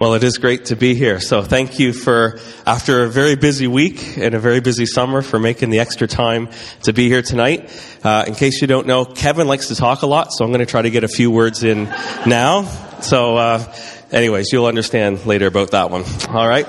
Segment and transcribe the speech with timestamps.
[0.00, 1.20] Well, it is great to be here.
[1.20, 5.38] So thank you for, after a very busy week and a very busy summer, for
[5.38, 6.48] making the extra time
[6.84, 7.68] to be here tonight.
[8.02, 10.60] Uh, in case you don't know, Kevin likes to talk a lot, so I'm going
[10.60, 11.84] to try to get a few words in
[12.24, 12.62] now.
[13.02, 13.74] So, uh,
[14.10, 16.04] anyways, you'll understand later about that one.
[16.30, 16.66] All right.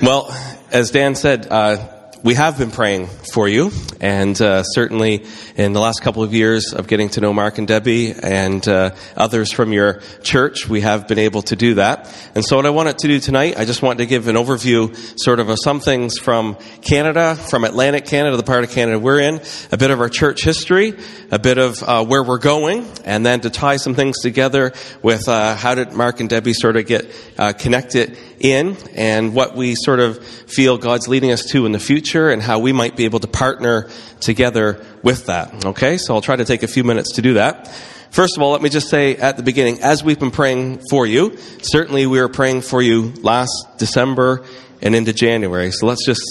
[0.00, 0.30] Well,
[0.70, 1.93] as Dan said, uh,
[2.24, 3.70] we have been praying for you,
[4.00, 5.26] and uh, certainly
[5.56, 8.94] in the last couple of years of getting to know Mark and Debbie and uh,
[9.14, 12.10] others from your church, we have been able to do that.
[12.34, 14.96] And so, what I wanted to do tonight, I just wanted to give an overview,
[15.20, 19.20] sort of, of some things from Canada, from Atlantic Canada, the part of Canada we're
[19.20, 20.94] in, a bit of our church history,
[21.30, 24.72] a bit of uh, where we're going, and then to tie some things together
[25.02, 27.04] with uh, how did Mark and Debbie sort of get
[27.36, 31.78] uh, connected in and what we sort of feel God's leading us to in the
[31.78, 33.88] future and how we might be able to partner
[34.20, 35.64] together with that.
[35.64, 37.68] Okay, so I'll try to take a few minutes to do that.
[38.10, 41.04] First of all, let me just say at the beginning, as we've been praying for
[41.04, 44.44] you, certainly we were praying for you last December
[44.80, 45.72] and into January.
[45.72, 46.22] So let's just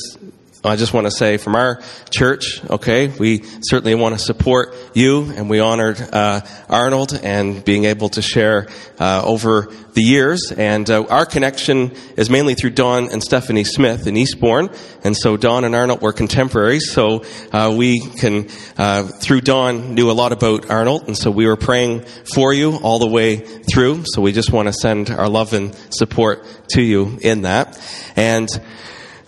[0.65, 5.23] I just want to say from our church, okay, we certainly want to support you,
[5.23, 10.53] and we honored uh, Arnold and being able to share uh, over the years.
[10.55, 14.69] And uh, our connection is mainly through Don and Stephanie Smith in Eastbourne,
[15.03, 16.93] and so Don and Arnold were contemporaries.
[16.93, 18.47] So uh, we can,
[18.77, 22.77] uh, through Don, knew a lot about Arnold, and so we were praying for you
[22.77, 24.03] all the way through.
[24.05, 27.77] So we just want to send our love and support to you in that,
[28.15, 28.47] and.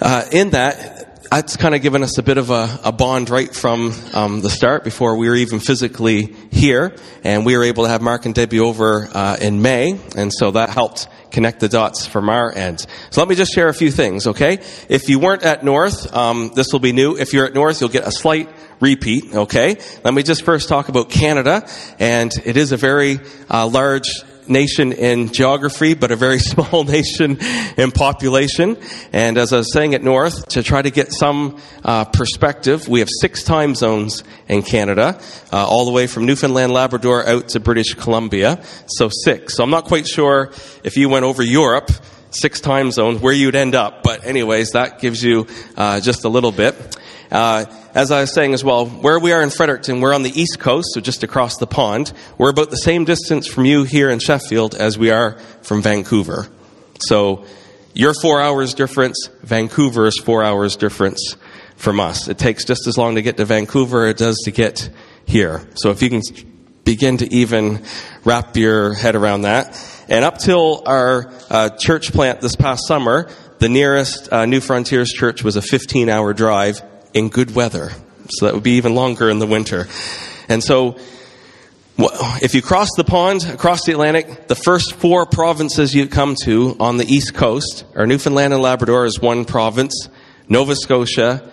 [0.02, 0.94] Uh, in that,
[1.36, 4.50] that's kind of given us a bit of a, a bond right from um, the
[4.50, 6.95] start before we were even physically here.
[7.25, 10.00] And we were able to have Mark and Debbie over uh, in May.
[10.16, 12.86] And so that helped connect the dots from our end.
[13.09, 14.59] So let me just share a few things, okay?
[14.88, 17.17] If you weren't at North, um, this will be new.
[17.17, 18.47] If you're at North, you'll get a slight
[18.80, 19.75] repeat, okay?
[20.06, 21.67] Let me just first talk about Canada.
[22.00, 23.19] And it is a very
[23.50, 24.08] uh, large
[24.47, 27.38] nation in geography, but a very small nation
[27.77, 28.77] in population.
[29.13, 32.99] And as I was saying at North, to try to get some uh, perspective, we
[32.99, 35.19] have six time zones in Canada,
[35.51, 38.63] uh, all the way from Newfoundland, Labrador out to British Columbia.
[38.88, 39.55] So six.
[39.55, 40.51] So I'm not quite sure
[40.84, 41.91] if you went over Europe,
[42.31, 44.03] six time zones, where you'd end up.
[44.03, 45.47] But anyways, that gives you
[45.78, 46.75] uh, just a little bit.
[47.35, 50.29] Uh, as I was saying as well, where we are in Fredericton, we're on the
[50.29, 52.13] east coast, so just across the pond.
[52.38, 56.47] We're about the same distance from you here in Sheffield as we are from Vancouver.
[57.00, 57.44] So
[57.94, 61.35] you're four hours difference, Vancouver is four hours difference
[61.75, 62.29] from us.
[62.29, 64.90] It takes just as long to get to Vancouver as it does to get
[65.25, 65.67] here.
[65.75, 66.22] So if you can
[66.85, 67.84] begin to even
[68.23, 69.78] wrap your head around that.
[70.07, 73.29] And up till our uh, church plant this past summer,
[73.59, 76.81] the nearest uh, New Frontiers church was a 15 hour drive
[77.16, 77.90] in good weather.
[78.30, 79.88] So that would be even longer in the winter.
[80.48, 81.00] And so,
[81.98, 86.76] if you cross the pond, across the Atlantic, the first four provinces you come to
[86.80, 90.09] on the east coast are Newfoundland and Labrador is one province,
[90.50, 91.50] Nova Scotia,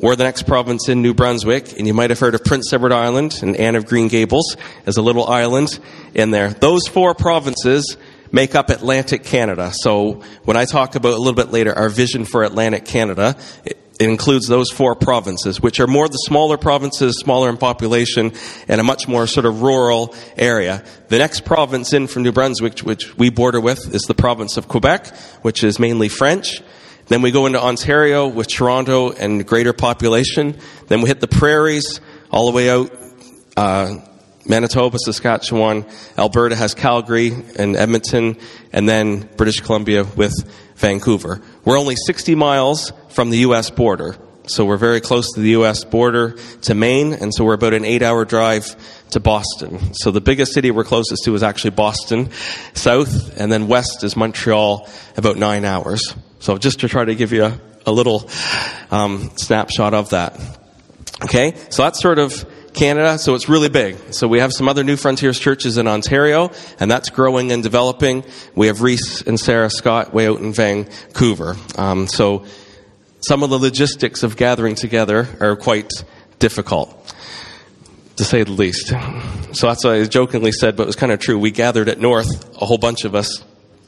[0.00, 2.92] or the next province in New Brunswick, and you might have heard of Prince Edward
[2.92, 4.56] Island and Anne of Green Gables
[4.86, 5.78] as a little island
[6.14, 6.50] in there.
[6.50, 7.98] Those four provinces
[8.32, 9.72] make up Atlantic Canada.
[9.74, 13.36] So when I talk about a little bit later our vision for Atlantic Canada,
[14.00, 18.32] it includes those four provinces, which are more the smaller provinces, smaller in population,
[18.66, 20.82] and a much more sort of rural area.
[21.08, 24.68] The next province in from New Brunswick, which we border with, is the province of
[24.68, 26.62] Quebec, which is mainly French.
[27.08, 30.56] Then we go into Ontario with Toronto and greater population.
[30.88, 32.00] Then we hit the prairies
[32.30, 32.90] all the way out.
[33.54, 33.96] Uh,
[34.46, 35.84] Manitoba, Saskatchewan,
[36.16, 38.38] Alberta has Calgary and Edmonton,
[38.72, 40.32] and then British Columbia with
[40.80, 41.40] Vancouver.
[41.64, 43.70] We're only 60 miles from the U.S.
[43.70, 44.16] border.
[44.46, 45.84] So we're very close to the U.S.
[45.84, 48.74] border to Maine, and so we're about an eight hour drive
[49.10, 49.94] to Boston.
[49.94, 52.30] So the biggest city we're closest to is actually Boston,
[52.74, 56.14] south, and then west is Montreal, about nine hours.
[56.40, 58.28] So just to try to give you a, a little
[58.90, 60.40] um, snapshot of that.
[61.22, 62.44] Okay, so that's sort of
[62.80, 64.14] Canada, so it's really big.
[64.14, 68.24] So we have some other New Frontiers churches in Ontario, and that's growing and developing.
[68.54, 71.56] We have Reese and Sarah Scott way out in Vancouver.
[71.76, 72.46] Um, so
[73.20, 75.90] some of the logistics of gathering together are quite
[76.38, 77.14] difficult,
[78.16, 78.88] to say the least.
[79.52, 81.38] So that's what I jokingly said, but it was kind of true.
[81.38, 83.44] We gathered at North, a whole bunch of us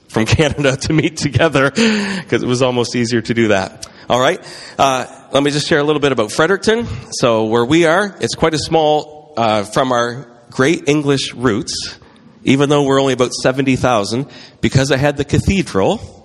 [0.09, 3.87] from Canada to meet together, because it was almost easier to do that.
[4.11, 4.39] All right.
[4.79, 6.87] Uh, let me just share a little bit about Fredericton.
[7.13, 11.99] So where we are, it's quite a small, uh, from our great English roots,
[12.45, 14.27] even though we're only about 70,000,
[14.61, 16.19] because I had the cathedral,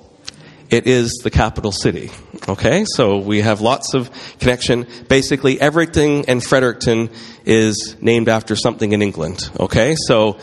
[0.70, 2.12] it is the capital city.
[2.50, 4.86] Okay, so we have lots of connection.
[5.08, 7.10] Basically, everything in Fredericton
[7.46, 9.50] is named after something in England.
[9.58, 10.38] Okay, so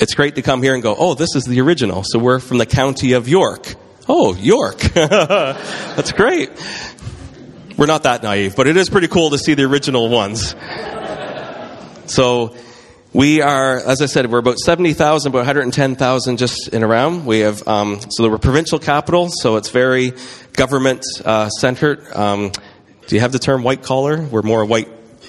[0.00, 2.02] it's great to come here and go, oh, this is the original.
[2.04, 3.76] So we're from the county of York.
[4.08, 4.78] Oh, York.
[4.94, 6.50] That's great.
[7.80, 10.54] We're not that naive, but it is pretty cool to see the original ones.
[12.04, 12.54] So
[13.14, 17.24] we are, as I said, we're about 70,000, about 110,000 just in around.
[17.24, 20.12] We have, um, so we're provincial capital, so it's very
[20.52, 22.06] government uh, centered.
[22.14, 22.52] Um,
[23.06, 24.20] do you have the term white collar?
[24.20, 24.88] We're more white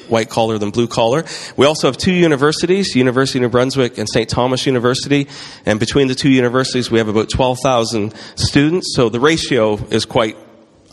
[0.10, 1.24] white collar than blue collar.
[1.56, 4.28] We also have two universities, University of New Brunswick and St.
[4.28, 5.30] Thomas University.
[5.66, 8.94] And between the two universities, we have about 12,000 students.
[8.94, 10.36] So the ratio is quite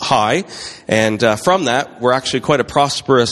[0.00, 0.44] high.
[0.86, 3.30] And uh, from that, we're actually quite a prosperous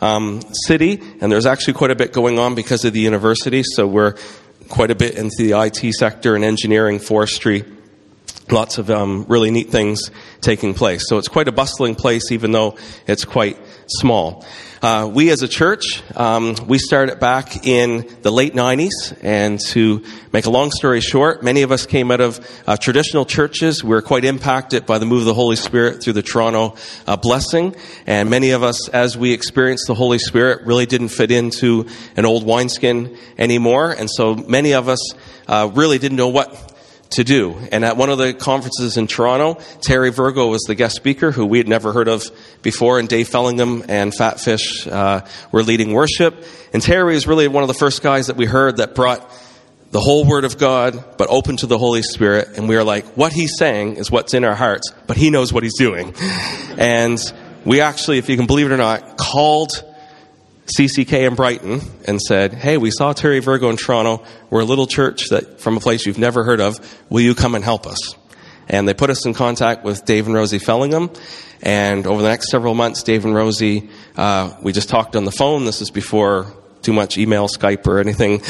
[0.00, 1.00] um, city.
[1.20, 3.62] And there's actually quite a bit going on because of the university.
[3.64, 4.14] So we're
[4.68, 7.64] quite a bit into the IT sector and engineering, forestry.
[8.50, 10.10] Lots of um, really neat things
[10.40, 11.02] taking place.
[11.08, 12.76] So it's quite a bustling place, even though
[13.08, 13.58] it's quite
[13.88, 14.44] small.
[14.80, 20.04] Uh, we as a church, um, we started back in the late 90s, and to
[20.32, 22.38] make a long story short, many of us came out of
[22.68, 23.82] uh, traditional churches.
[23.82, 26.76] We were quite impacted by the move of the Holy Spirit through the Toronto
[27.06, 27.74] uh, blessing,
[28.06, 32.24] and many of us, as we experienced the Holy Spirit, really didn't fit into an
[32.24, 35.00] old wineskin anymore, and so many of us
[35.48, 36.75] uh, really didn't know what
[37.10, 37.56] to do.
[37.72, 41.46] And at one of the conferences in Toronto, Terry Virgo was the guest speaker, who
[41.46, 42.24] we had never heard of
[42.62, 46.44] before, and Dave Fellingham and Phatfish uh, were leading worship.
[46.72, 49.30] And Terry was really one of the first guys that we heard that brought
[49.92, 52.48] the whole Word of God, but open to the Holy Spirit.
[52.56, 55.52] And we are like, what he's saying is what's in our hearts, but he knows
[55.52, 56.14] what he's doing.
[56.76, 57.18] And
[57.64, 59.82] we actually, if you can believe it or not, called
[60.66, 64.24] CCK in Brighton and said, Hey, we saw Terry Virgo in Toronto.
[64.50, 66.78] We're a little church that from a place you've never heard of.
[67.08, 68.16] Will you come and help us?
[68.68, 71.10] And they put us in contact with Dave and Rosie Fellingham.
[71.62, 75.32] And over the next several months, Dave and Rosie, uh, we just talked on the
[75.32, 75.64] phone.
[75.64, 76.52] This is before
[76.82, 78.42] too much email, Skype, or anything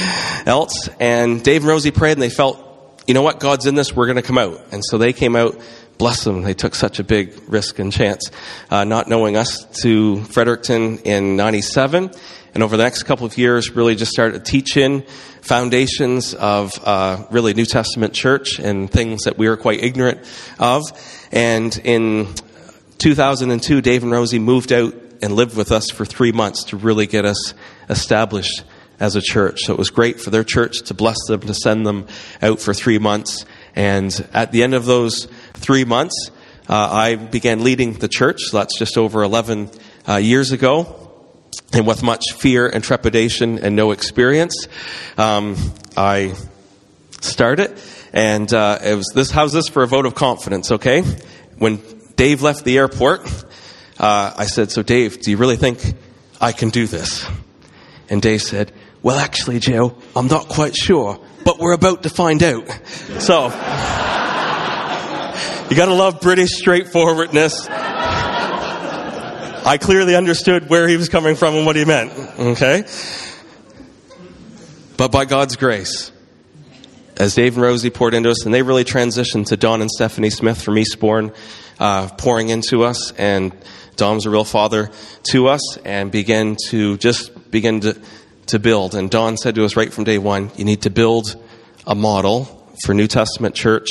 [0.47, 0.89] else.
[0.99, 2.63] And Dave and Rosie prayed and they felt,
[3.07, 3.41] you know what?
[3.41, 3.95] God's in this.
[3.95, 4.61] We're going to come out.
[4.73, 5.61] And so they came out
[5.99, 6.43] bless them.
[6.43, 8.31] They took such a big risk and chance,
[8.71, 12.11] uh, not knowing us to Fredericton in 97.
[12.55, 15.03] And over the next couple of years, really just started teaching
[15.43, 20.27] foundations of uh, really New Testament church and things that we were quite ignorant
[20.59, 20.83] of.
[21.33, 22.29] And in
[22.99, 27.07] 2002, Dave and Rosie moved out and lived with us for three months to really
[27.07, 27.55] get us
[27.89, 28.65] established
[28.99, 29.61] as a church.
[29.65, 32.07] So it was great for their church to bless them, to send them
[32.41, 33.45] out for three months.
[33.75, 36.31] And at the end of those three months,
[36.69, 38.43] uh, I began leading the church.
[38.43, 39.71] So that's just over 11
[40.09, 41.03] uh, years ago.
[41.73, 44.69] And with much fear and trepidation and no experience,
[45.19, 45.57] um,
[45.97, 46.35] I
[47.21, 47.77] started.
[48.13, 49.31] And uh, it was this.
[49.31, 50.71] How's this for a vote of confidence?
[50.71, 51.03] Okay.
[51.59, 51.83] When
[52.15, 53.27] Dave left the airport,
[53.99, 55.81] uh, I said, "So, Dave, do you really think
[56.41, 57.27] I can do this?"
[58.09, 58.73] And Dave said,
[59.03, 62.69] "Well, actually, Joe, I'm not quite sure, but we're about to find out."
[63.19, 63.53] So.
[65.69, 67.67] You gotta love British straightforwardness.
[69.67, 72.85] I clearly understood where he was coming from and what he meant, okay?
[74.97, 76.13] But by God's grace,
[77.17, 80.31] as Dave and Rosie poured into us, and they really transitioned to Don and Stephanie
[80.31, 81.33] Smith from Eastbourne,
[81.81, 83.53] uh, pouring into us, and
[83.97, 84.93] Don's a real father
[85.33, 88.01] to us, and began to just begin to,
[88.47, 88.95] to build.
[88.95, 91.35] And Don said to us right from day one, you need to build
[91.89, 92.45] a model
[92.85, 93.89] for New Testament church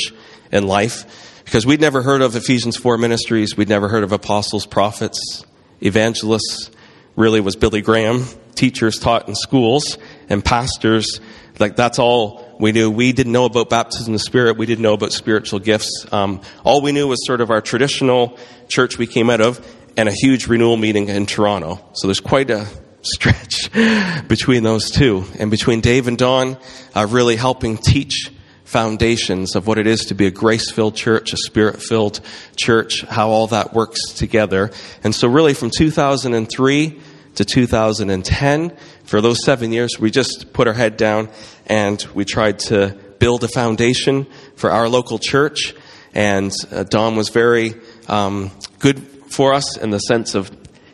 [0.50, 4.66] and life because we'd never heard of Ephesians 4 ministries, we'd never heard of apostles,
[4.66, 5.46] prophets,
[5.80, 6.72] evangelists,
[7.14, 8.24] really was Billy Graham,
[8.56, 9.96] teachers taught in schools,
[10.28, 11.20] and pastors.
[11.60, 12.90] Like that's all we knew.
[12.90, 14.58] We didn't know about baptism of the Spirit.
[14.58, 16.04] We didn't know about spiritual gifts.
[16.10, 18.36] Um, all we knew was sort of our traditional
[18.68, 19.64] church we came out of
[19.96, 21.78] and a huge renewal meeting in Toronto.
[21.92, 22.66] So there's quite a
[23.02, 23.70] stretch
[24.28, 25.24] between those two.
[25.38, 26.58] And between Dave and Don,
[26.94, 28.32] uh, really helping teach
[28.66, 32.20] foundations of what it is to be a grace filled church, a spirit filled
[32.56, 34.70] church, how all that works together.
[35.02, 37.00] And so, really, from 2003
[37.36, 41.28] to 2010, for those seven years, we just put our head down
[41.66, 45.74] and we tried to build a foundation for our local church.
[46.12, 47.74] And uh, Don was very
[48.08, 50.50] um, good for us in the sense of,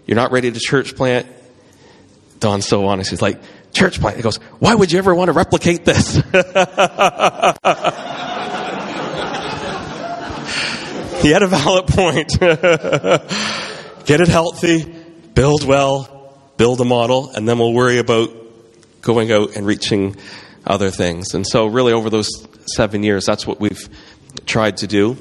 [0.07, 1.26] you're not ready to church plant.
[2.38, 3.11] Don's so honest.
[3.11, 3.41] He's like,
[3.73, 4.17] church plant.
[4.17, 6.14] He goes, why would you ever want to replicate this?
[11.23, 12.38] he had a valid point.
[14.05, 14.85] Get it healthy,
[15.35, 18.31] build well, build a model, and then we'll worry about
[19.00, 20.17] going out and reaching
[20.67, 21.35] other things.
[21.35, 22.29] And so, really, over those
[22.67, 23.88] seven years, that's what we've
[24.47, 25.17] tried to do.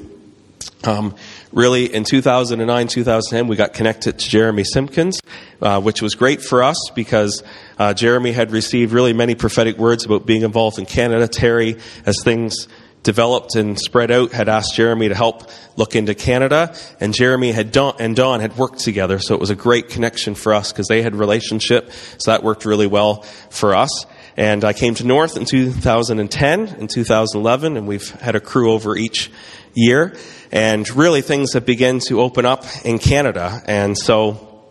[0.84, 1.14] Um,
[1.52, 5.20] really in 2009, 2010, we got connected to Jeremy Simpkins,
[5.60, 7.42] uh, which was great for us because
[7.78, 11.28] uh, Jeremy had received really many prophetic words about being involved in Canada.
[11.28, 12.68] Terry, as things
[13.02, 17.72] developed and spread out, had asked Jeremy to help look into Canada, and Jeremy had
[17.72, 20.86] Don, and Don had worked together, so it was a great connection for us because
[20.88, 24.06] they had relationship, so that worked really well for us.
[24.36, 28.96] And I came to North in 2010 and 2011, and we've had a crew over
[28.96, 29.30] each
[29.74, 30.16] year.
[30.50, 33.62] And really, things have begun to open up in Canada.
[33.66, 34.62] And so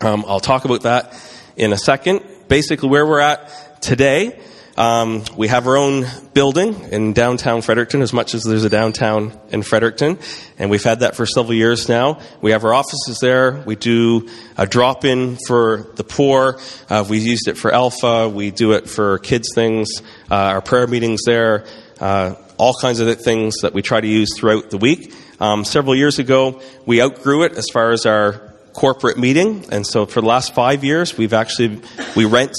[0.00, 1.14] um, I'll talk about that
[1.56, 2.22] in a second.
[2.48, 4.38] Basically, where we're at today,
[4.76, 9.38] um, we have our own building in downtown Fredericton, as much as there's a downtown
[9.48, 10.18] in Fredericton,
[10.58, 12.20] and we've had that for several years now.
[12.42, 13.62] We have our offices there.
[13.64, 16.60] We do a drop-in for the poor.
[16.90, 18.28] Uh, we used it for Alpha.
[18.28, 20.02] We do it for kids things.
[20.30, 21.64] Uh, our prayer meetings there.
[21.98, 25.12] Uh, all kinds of things that we try to use throughout the week.
[25.40, 30.06] Um, several years ago, we outgrew it as far as our corporate meeting, and so
[30.06, 31.80] for the last five years, we've actually
[32.14, 32.54] we rent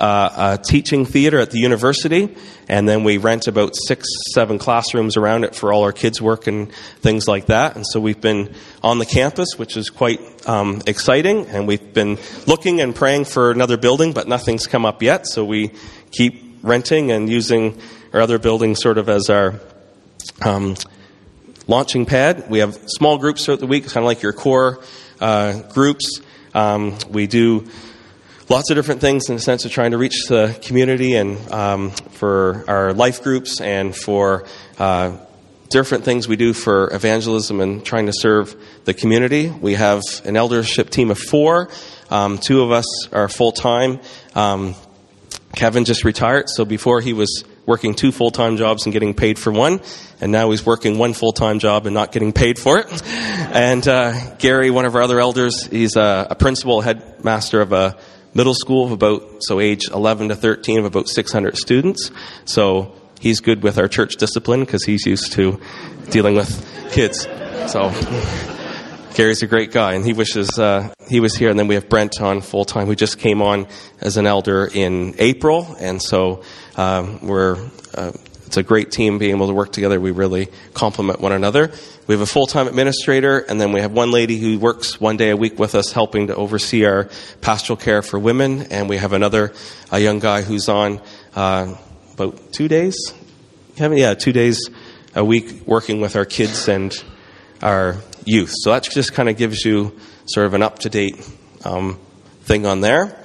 [0.00, 2.34] uh, a teaching theater at the university,
[2.68, 6.46] and then we rent about six, seven classrooms around it for all our kids' work
[6.46, 7.76] and things like that.
[7.76, 12.18] And so we've been on the campus, which is quite um, exciting, and we've been
[12.46, 15.26] looking and praying for another building, but nothing's come up yet.
[15.26, 15.72] So we
[16.10, 17.78] keep renting and using
[18.12, 19.60] our other building sort of as our
[20.42, 20.76] um,
[21.66, 22.50] launching pad.
[22.50, 24.82] We have small groups throughout the week, kind of like your core
[25.20, 26.20] uh, groups.
[26.54, 27.68] Um, we do
[28.48, 31.90] lots of different things in the sense of trying to reach the community and um,
[31.90, 34.44] for our life groups and for
[34.78, 35.16] uh,
[35.68, 39.48] different things we do for evangelism and trying to serve the community.
[39.48, 41.70] We have an eldership team of four.
[42.10, 44.00] Um, two of us are full time.
[44.34, 44.74] Um,
[45.54, 49.38] Kevin just retired, so before he was working two full time jobs and getting paid
[49.38, 49.80] for one,
[50.20, 53.02] and now he's working one full time job and not getting paid for it.
[53.06, 57.96] And uh, Gary, one of our other elders, he's a, a principal headmaster of a
[58.34, 62.10] middle school of about, so age 11 to 13 of about 600 students.
[62.44, 65.60] So he's good with our church discipline because he's used to
[66.10, 66.50] dealing with
[66.92, 67.22] kids.
[67.68, 67.90] So
[69.20, 71.50] Gary's a great guy, and he wishes uh, he was here.
[71.50, 73.66] And then we have Brent on full time, who just came on
[74.00, 76.42] as an elder in April, and so
[76.78, 77.58] um, we're.
[77.94, 78.12] Uh,
[78.46, 80.00] it's a great team being able to work together.
[80.00, 81.70] We really complement one another.
[82.06, 85.18] We have a full time administrator, and then we have one lady who works one
[85.18, 87.10] day a week with us helping to oversee our
[87.42, 88.62] pastoral care for women.
[88.72, 89.52] And we have another
[89.92, 90.98] a young guy who's on
[91.36, 91.74] uh,
[92.14, 92.96] about two days.
[93.76, 94.70] Kevin, yeah, two days
[95.14, 96.96] a week working with our kids and
[97.60, 98.52] our youth.
[98.54, 101.16] So that just kind of gives you sort of an up to date
[101.64, 101.98] um,
[102.42, 103.16] thing on there.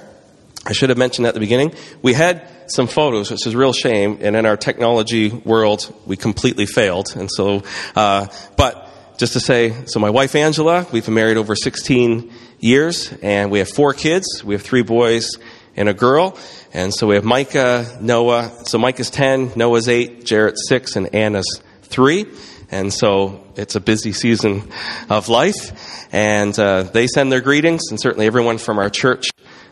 [0.64, 1.74] I should have mentioned at the beginning.
[2.02, 4.18] We had some photos, which is a real shame.
[4.20, 7.14] And in our technology world, we completely failed.
[7.16, 7.62] And so,
[7.94, 8.26] uh,
[8.56, 13.50] but just to say, so my wife Angela, we've been married over 16 years, and
[13.50, 14.42] we have four kids.
[14.44, 15.38] We have three boys
[15.76, 16.36] and a girl.
[16.72, 18.52] And so we have Micah, Noah.
[18.64, 22.26] So Micah's 10, Noah's 8, Jarrett's 6, and Anna's 3.
[22.70, 24.70] And so it's a busy season
[25.08, 26.08] of life.
[26.12, 29.28] And uh, they send their greetings, and certainly everyone from our church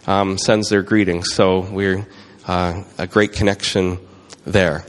[0.06, 1.32] um, sends their greetings.
[1.32, 2.06] So we're
[2.46, 3.98] uh, a great connection
[4.44, 4.84] there.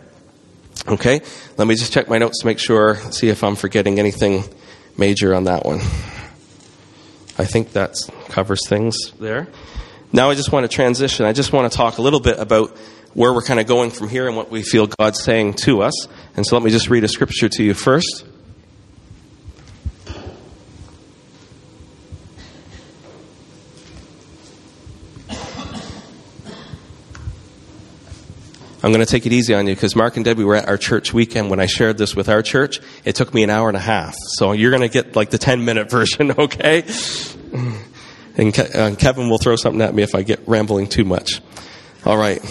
[0.88, 1.22] Okay,
[1.58, 4.44] let me just check my notes to make sure, see if I'm forgetting anything
[4.98, 5.80] major on that one.
[7.38, 7.96] I think that
[8.30, 9.48] covers things there.
[10.14, 11.26] Now I just want to transition.
[11.26, 12.78] I just want to talk a little bit about
[13.14, 16.08] where we're kind of going from here and what we feel God's saying to us.
[16.36, 18.26] And so let me just read a scripture to you first.
[28.86, 30.78] I'm going to take it easy on you because Mark and Debbie were at our
[30.78, 32.80] church weekend when I shared this with our church.
[33.04, 34.14] It took me an hour and a half.
[34.38, 36.84] So you're going to get like the 10 minute version, okay?
[38.38, 41.42] And uh, Kevin will throw something at me if I get rambling too much.
[42.06, 42.44] All right.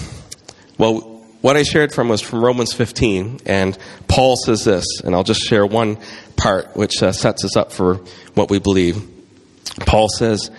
[0.76, 1.13] Well,
[1.44, 3.76] what I shared from was from Romans 15, and
[4.08, 5.98] Paul says this, and I'll just share one
[6.36, 7.96] part which uh, sets us up for
[8.32, 9.06] what we believe.
[9.80, 10.50] Paul says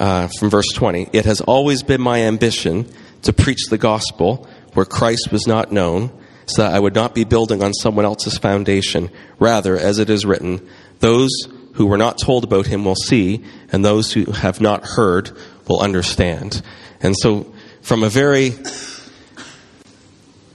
[0.00, 4.84] uh, from verse 20, It has always been my ambition to preach the gospel where
[4.84, 6.10] Christ was not known,
[6.46, 9.10] so that I would not be building on someone else's foundation.
[9.38, 11.30] Rather, as it is written, those
[11.74, 15.30] who were not told about him will see, and those who have not heard
[15.68, 16.60] will understand.
[17.00, 18.50] And so, from a very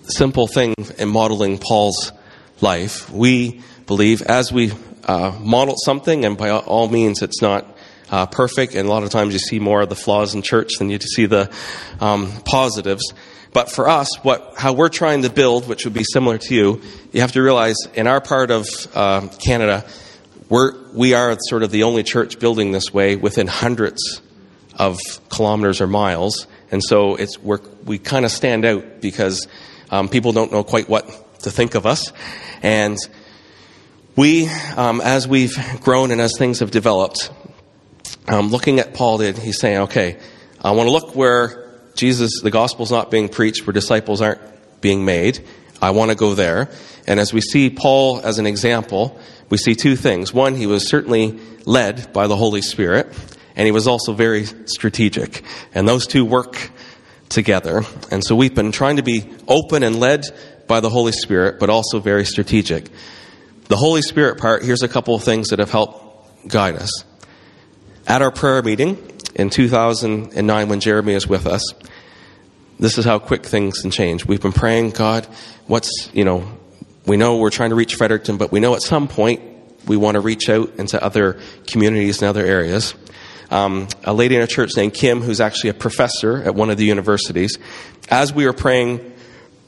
[0.04, 2.12] simple thing in modeling Paul's
[2.62, 4.72] life, we believe as we
[5.06, 7.66] uh, model something, and by all means, it's not
[8.10, 10.74] uh, perfect, and a lot of times you see more of the flaws in church
[10.80, 11.52] than you see the
[12.00, 13.14] um, positives.
[13.54, 16.82] But for us, what, how we're trying to build, which would be similar to you,
[17.12, 19.86] you have to realize in our part of uh, Canada,
[20.50, 24.22] we're, we are sort of the only church building this way within hundreds
[24.76, 24.98] of
[25.30, 26.48] kilometers or miles.
[26.72, 29.48] And so it's, we're, we kind of stand out because
[29.94, 31.08] um, people don't know quite what
[31.42, 32.12] to think of us.
[32.64, 32.98] And
[34.16, 37.32] we, um, as we've grown and as things have developed,
[38.28, 40.18] um, looking at Paul did, he's saying, okay,
[40.64, 44.42] I want to look where Jesus, the gospel's not being preached, where disciples aren't
[44.82, 45.46] being made.
[45.80, 46.72] I want to go there.
[47.06, 49.20] And as we see Paul as an example,
[49.52, 50.34] we see two things.
[50.34, 53.14] One, he was certainly led by the Holy Spirit,
[53.56, 55.44] and he was also very strategic.
[55.76, 56.72] And those two work
[57.30, 57.84] together.
[58.12, 60.26] And so we've been trying to be open and led
[60.68, 62.88] by the Holy Spirit, but also very strategic.
[63.68, 67.04] The Holy Spirit part, here's a couple of things that have helped guide us.
[68.08, 68.98] At our prayer meeting
[69.36, 71.64] in 2009, when Jeremy is with us,
[72.80, 74.26] this is how quick things can change.
[74.26, 75.26] We've been praying, God,
[75.68, 76.48] what's, you know,
[77.06, 79.42] we know we're trying to reach Fredericton, but we know at some point
[79.88, 82.94] we want to reach out into other communities and other areas.
[83.54, 86.78] Um, a lady in our church named Kim, who's actually a professor at one of
[86.78, 87.60] the universities,
[88.10, 89.14] as we were praying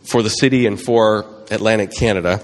[0.10, 2.44] for the city and for Atlantic Canada,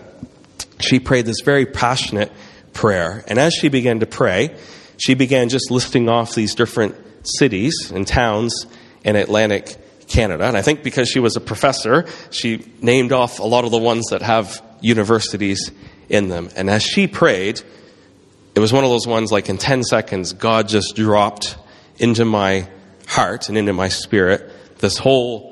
[0.80, 2.32] she prayed this very passionate
[2.74, 3.24] prayer.
[3.28, 4.56] And as she began to pray,
[4.98, 8.68] she began just listing off these different cities and towns
[9.04, 10.44] in Atlantic Canada.
[10.44, 13.80] And I think because she was a professor, she named off a lot of the
[13.80, 15.72] ones that have universities
[16.08, 16.52] in them.
[16.56, 17.64] And as she prayed,
[18.54, 21.58] it was one of those ones like in 10 seconds, God just dropped
[21.98, 22.68] into my
[23.08, 25.52] heart and into my spirit this whole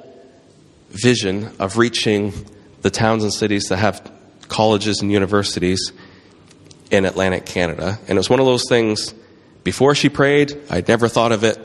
[0.89, 2.33] vision of reaching
[2.81, 4.11] the towns and cities that have
[4.47, 5.93] colleges and universities
[6.91, 7.99] in Atlantic Canada.
[8.07, 9.13] And it was one of those things,
[9.63, 11.57] before she prayed, I'd never thought of it.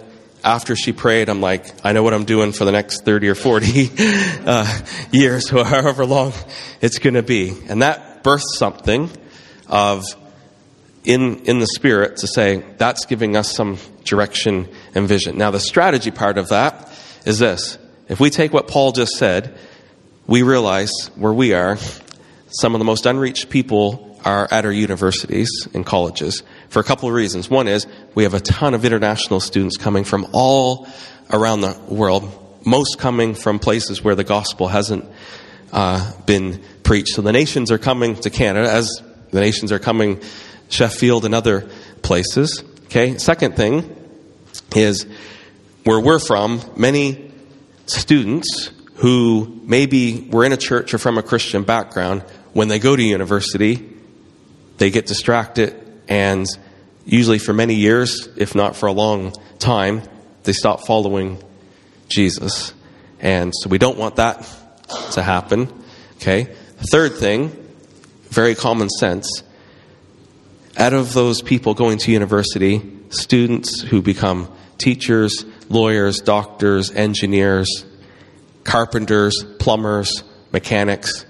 [0.42, 3.34] After she prayed, I'm like, I know what I'm doing for the next 30 or
[3.34, 3.90] 40
[4.46, 6.34] uh, years, however long
[6.82, 7.56] it's going to be.
[7.68, 9.10] And that birthed something
[9.68, 10.04] of
[11.04, 15.37] in, in the spirit to say, that's giving us some direction and vision.
[15.37, 16.90] Now, the strategy part of that
[17.25, 17.78] is this.
[18.08, 19.56] If we take what Paul just said,
[20.26, 21.78] we realize where we are,
[22.49, 27.08] some of the most unreached people are at our universities and colleges for a couple
[27.08, 27.50] of reasons.
[27.50, 30.88] One is we have a ton of international students coming from all
[31.31, 35.05] around the world, most coming from places where the gospel hasn't
[35.72, 37.14] uh, been preached.
[37.14, 40.22] So the nations are coming to Canada as the nations are coming
[40.68, 41.68] Sheffield and other
[42.03, 42.62] places.
[42.85, 43.18] Okay.
[43.18, 43.94] Second thing
[44.74, 45.07] is
[45.85, 47.33] where we're from, many
[47.87, 52.22] students who maybe were in a church or from a Christian background
[52.53, 53.87] when they go to university,
[54.79, 56.46] they get distracted and
[57.05, 60.03] usually for many years, if not for a long time,
[60.44, 61.42] they stop following
[62.09, 62.72] Jesus.
[63.20, 64.46] And so we don't want that
[65.12, 65.68] to happen.
[66.16, 66.55] Okay.
[66.90, 67.48] Third thing,
[68.31, 69.42] very common sense.
[70.76, 77.84] Out of those people going to university, students who become teachers, lawyers, doctors, engineers,
[78.64, 81.26] carpenters, plumbers, mechanics,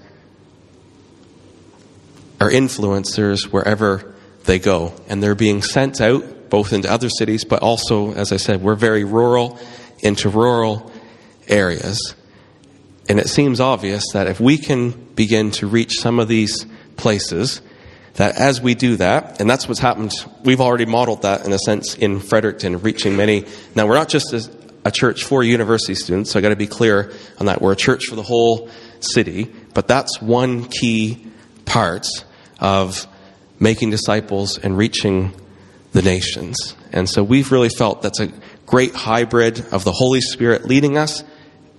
[2.41, 4.93] are influencers wherever they go.
[5.07, 8.75] And they're being sent out both into other cities, but also, as I said, we're
[8.75, 9.59] very rural,
[9.99, 10.91] into rural
[11.47, 12.15] areas.
[13.07, 16.65] And it seems obvious that if we can begin to reach some of these
[16.97, 17.61] places,
[18.15, 21.59] that as we do that, and that's what's happened, we've already modeled that in a
[21.59, 23.45] sense in Fredericton, reaching many.
[23.75, 24.49] Now, we're not just a,
[24.85, 27.61] a church for university students, so I got to be clear on that.
[27.61, 28.69] We're a church for the whole
[29.01, 31.27] city, but that's one key
[31.65, 32.07] part
[32.59, 33.05] of
[33.59, 35.33] making disciples and reaching
[35.91, 36.75] the nations.
[36.91, 38.31] And so we've really felt that's a
[38.65, 41.23] great hybrid of the Holy Spirit leading us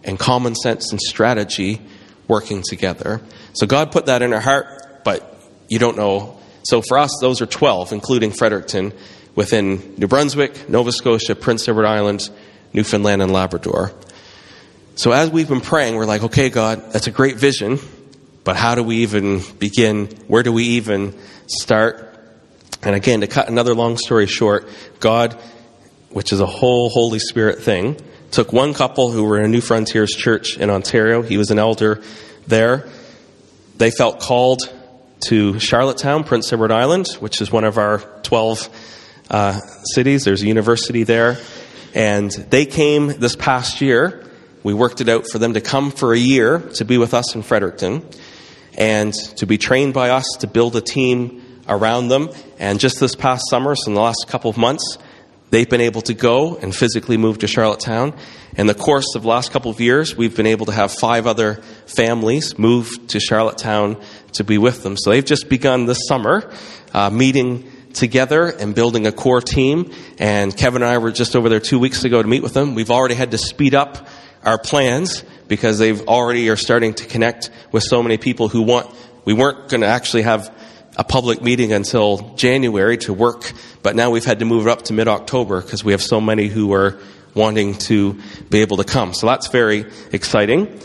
[0.04, 1.80] and common sense and strategy
[2.28, 3.20] working together.
[3.54, 5.35] So God put that in our heart, but
[5.68, 6.38] you don't know.
[6.64, 8.92] So for us, those are 12, including Fredericton,
[9.34, 12.28] within New Brunswick, Nova Scotia, Prince Edward Island,
[12.72, 13.92] Newfoundland, and Labrador.
[14.96, 17.78] So as we've been praying, we're like, okay, God, that's a great vision.
[18.44, 20.06] But how do we even begin?
[20.26, 21.14] Where do we even
[21.46, 22.02] start?
[22.82, 24.68] And again, to cut another long story short,
[25.00, 25.34] God,
[26.10, 27.96] which is a whole Holy Spirit thing,
[28.30, 31.22] took one couple who were in a New Frontiers church in Ontario.
[31.22, 32.02] He was an elder
[32.46, 32.88] there.
[33.76, 34.62] They felt called
[35.20, 38.68] to Charlottetown, Prince Edward Island, which is one of our 12
[39.30, 39.60] uh,
[39.94, 40.24] cities.
[40.24, 41.38] There's a university there.
[41.94, 44.24] And they came this past year.
[44.62, 47.34] We worked it out for them to come for a year to be with us
[47.34, 48.06] in Fredericton
[48.76, 52.28] and to be trained by us to build a team around them.
[52.58, 54.98] And just this past summer, so in the last couple of months,
[55.50, 58.14] they've been able to go and physically move to Charlottetown.
[58.56, 61.26] In the course of the last couple of years, we've been able to have five
[61.26, 63.96] other families move to Charlottetown
[64.36, 64.96] to be with them.
[64.96, 66.50] So they've just begun this summer
[66.94, 69.92] uh, meeting together and building a core team.
[70.18, 72.74] And Kevin and I were just over there two weeks ago to meet with them.
[72.74, 74.06] We've already had to speed up
[74.44, 78.94] our plans because they've already are starting to connect with so many people who want,
[79.24, 80.52] we weren't going to actually have
[80.96, 84.82] a public meeting until January to work, but now we've had to move it up
[84.82, 86.98] to mid-October because we have so many who are
[87.34, 88.18] wanting to
[88.48, 89.12] be able to come.
[89.12, 90.80] So that's very exciting.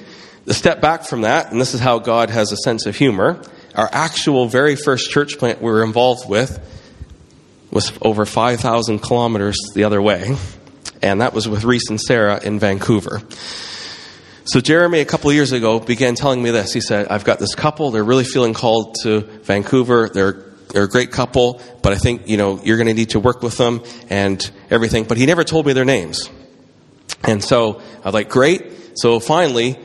[0.45, 3.41] The step back from that, and this is how God has a sense of humor,
[3.75, 6.59] our actual very first church plant we were involved with
[7.69, 10.35] was over 5,000 kilometers the other way,
[11.01, 13.21] and that was with Reese and Sarah in Vancouver.
[14.45, 16.73] So Jeremy, a couple of years ago, began telling me this.
[16.73, 20.89] He said, I've got this couple, they're really feeling called to Vancouver, they're they're a
[20.89, 23.83] great couple, but I think, you know, you're going to need to work with them
[24.09, 25.03] and everything.
[25.03, 26.29] But he never told me their names.
[27.23, 28.97] And so I was like, great.
[28.97, 29.77] So finally,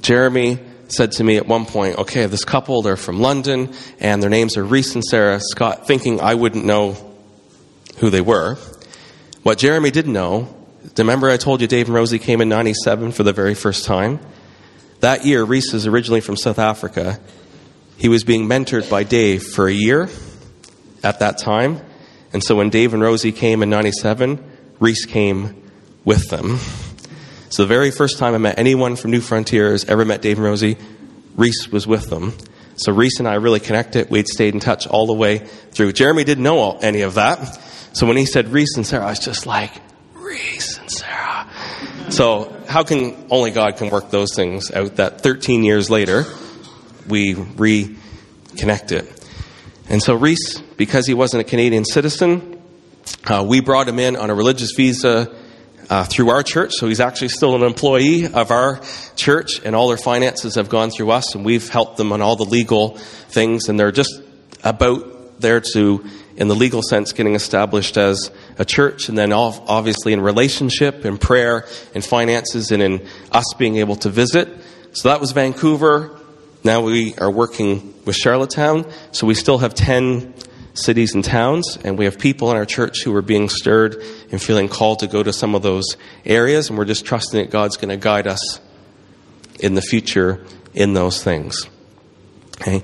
[0.00, 0.58] Jeremy
[0.88, 4.56] said to me at one point, okay, this couple, they're from London, and their names
[4.56, 6.96] are Reese and Sarah Scott, thinking I wouldn't know
[7.98, 8.56] who they were.
[9.42, 10.54] What Jeremy didn't know,
[10.96, 14.20] remember I told you Dave and Rosie came in 97 for the very first time?
[15.00, 17.18] That year, Reese is originally from South Africa.
[17.96, 20.08] He was being mentored by Dave for a year
[21.02, 21.80] at that time.
[22.32, 24.42] And so when Dave and Rosie came in 97,
[24.78, 25.70] Reese came
[26.04, 26.58] with them.
[27.50, 30.44] So the very first time I met anyone from New Frontiers, ever met Dave and
[30.44, 30.76] Rosie,
[31.34, 32.32] Reese was with them.
[32.76, 34.08] So Reese and I really connected.
[34.08, 35.92] We'd stayed in touch all the way through.
[35.92, 37.58] Jeremy didn't know all, any of that.
[37.92, 39.72] So when he said Reese and Sarah, I was just like,
[40.14, 41.48] Reese and Sarah.
[42.10, 46.26] So how can only God can work those things out that 13 years later
[47.08, 49.08] we reconnected.
[49.88, 52.62] And so Reese, because he wasn't a Canadian citizen,
[53.24, 55.36] uh, we brought him in on a religious visa
[55.90, 56.72] uh, through our church.
[56.74, 58.80] So he's actually still an employee of our
[59.16, 62.36] church, and all their finances have gone through us, and we've helped them on all
[62.36, 62.96] the legal
[63.28, 64.22] things, and they're just
[64.62, 66.04] about there to,
[66.36, 71.18] in the legal sense, getting established as a church, and then obviously in relationship, in
[71.18, 74.48] prayer, in finances, and in us being able to visit.
[74.92, 76.16] So that was Vancouver.
[76.62, 80.34] Now we are working with Charlottetown, so we still have 10
[80.74, 84.40] cities and towns, and we have people in our church who are being stirred and
[84.40, 87.76] feeling called to go to some of those areas, and we're just trusting that God's
[87.76, 88.60] going to guide us
[89.58, 91.68] in the future in those things.
[92.60, 92.82] Okay?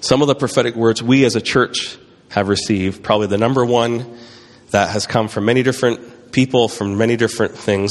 [0.00, 4.18] Some of the prophetic words we as a church have received, probably the number one
[4.70, 7.90] that has come from many different people, from many different things,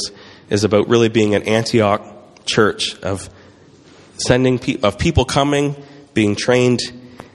[0.50, 3.28] is about really being an Antioch church of
[4.18, 5.74] sending pe- of people coming,
[6.14, 6.80] being trained,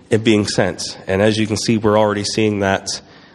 [0.10, 0.98] and being sent.
[1.08, 2.88] And as you can see, we're already seeing that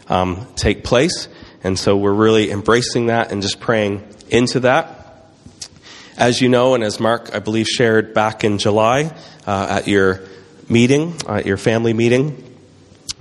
[0.09, 1.29] um, take place.
[1.63, 5.27] And so we're really embracing that and just praying into that.
[6.17, 9.15] As you know, and as Mark, I believe, shared back in July
[9.47, 10.23] uh, at your
[10.69, 12.43] meeting, uh, your family meeting,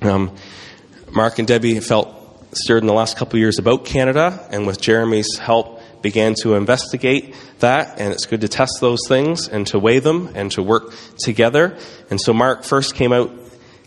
[0.02, 0.36] um,
[1.12, 2.15] Mark and Debbie felt
[2.56, 6.54] stirred in the last couple of years about Canada, and with Jeremy's help, began to
[6.54, 8.00] investigate that.
[8.00, 11.78] And it's good to test those things and to weigh them and to work together.
[12.10, 13.32] And so Mark first came out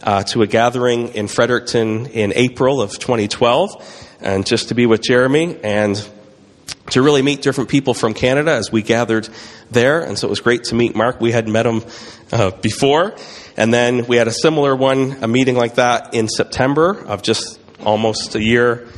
[0.03, 5.03] uh, to a gathering in Fredericton in April of 2012, and just to be with
[5.03, 6.09] Jeremy and
[6.91, 9.29] to really meet different people from Canada as we gathered
[9.71, 10.01] there.
[10.01, 11.21] And so it was great to meet Mark.
[11.21, 11.85] We had met him
[12.33, 13.15] uh, before.
[13.57, 17.61] And then we had a similar one, a meeting like that in September of just
[17.85, 18.89] almost a year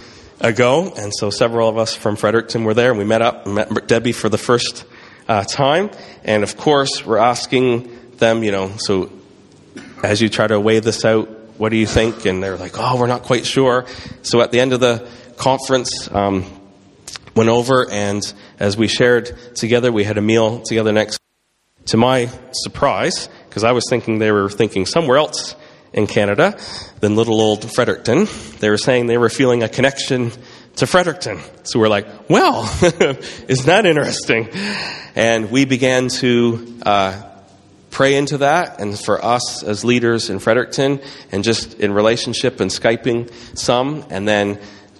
[0.40, 0.92] ago.
[0.96, 3.88] And so several of us from Fredericton were there and we met up, and met
[3.88, 4.84] Debbie for the first
[5.28, 5.90] uh, time.
[6.24, 9.10] And of course, we're asking them, you know, so
[10.02, 11.28] as you try to weigh this out,
[11.60, 12.24] what do you think?
[12.24, 13.84] And they're like, oh, we're not quite sure.
[14.22, 16.46] So at the end of the conference, um,
[17.36, 18.22] went over and
[18.58, 21.20] as we shared together, we had a meal together next.
[21.86, 25.54] To my surprise, because I was thinking they were thinking somewhere else
[25.92, 26.58] in Canada
[27.00, 28.26] than little old Fredericton,
[28.60, 30.32] they were saying they were feeling a connection
[30.76, 31.40] to Fredericton.
[31.64, 32.62] So we're like, well,
[33.48, 34.48] isn't that interesting?
[35.14, 37.29] And we began to uh,
[37.90, 41.00] pray into that and for us as leaders in Fredericton
[41.32, 44.58] and just in relationship and Skyping some and then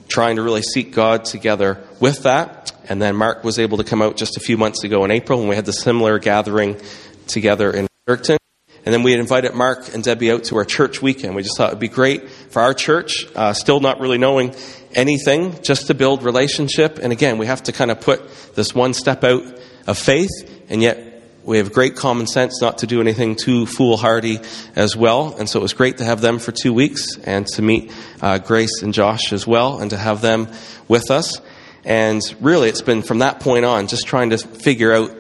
[0.09, 2.73] trying to really seek God together with that.
[2.89, 5.41] And then Mark was able to come out just a few months ago in April
[5.41, 6.81] and we had the similar gathering
[7.27, 8.39] together in Fredericton.
[8.85, 11.37] And then we had invited Mark and Debbie out to our church weekend.
[11.37, 14.55] We just thought it'd be great for our church, uh, still not really knowing
[14.95, 16.99] anything, just to build relationship.
[17.01, 19.45] And again, we have to kind of put this one step out
[19.87, 20.31] of faith,
[20.71, 21.10] and yet
[21.45, 24.41] we have great common sense not to do anything too foolhardy
[24.77, 25.35] as well.
[25.39, 28.39] And so it was great to have them for two weeks and to meet uh,
[28.39, 30.49] Grace and Josh as well and to have them
[30.87, 31.41] with us.
[31.85, 35.17] And really, it's been from that point on just trying to figure out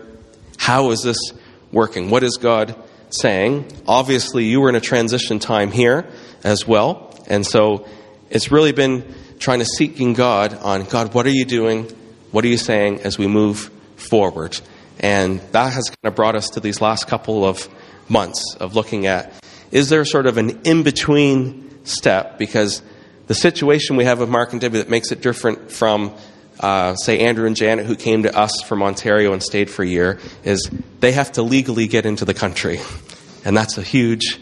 [0.58, 1.18] how is this
[1.72, 2.10] working?
[2.10, 2.76] What is God
[3.08, 3.66] saying?
[3.86, 6.06] Obviously, you were in a transition time here
[6.44, 7.18] as well.
[7.28, 7.86] And so
[8.28, 11.84] it's really been trying to seeking God on God, what are you doing?
[12.30, 14.60] What are you saying as we move forward?
[15.00, 17.68] And that has kind of brought us to these last couple of
[18.08, 19.32] months of looking at
[19.70, 22.38] is there sort of an in between step?
[22.38, 22.82] Because
[23.28, 26.12] the situation we have with Mark and Debbie that makes it different from,
[26.58, 29.86] uh, say, Andrew and Janet, who came to us from Ontario and stayed for a
[29.86, 32.80] year, is they have to legally get into the country.
[33.44, 34.40] And that's a huge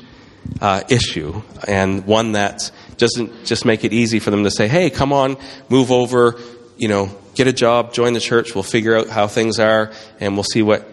[0.62, 4.88] uh, issue, and one that doesn't just make it easy for them to say, hey,
[4.88, 5.36] come on,
[5.68, 6.40] move over,
[6.78, 10.34] you know, get a job, join the church, we'll figure out how things are, and
[10.34, 10.86] we'll see what.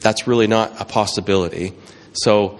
[0.00, 1.72] That's really not a possibility.
[2.12, 2.58] So,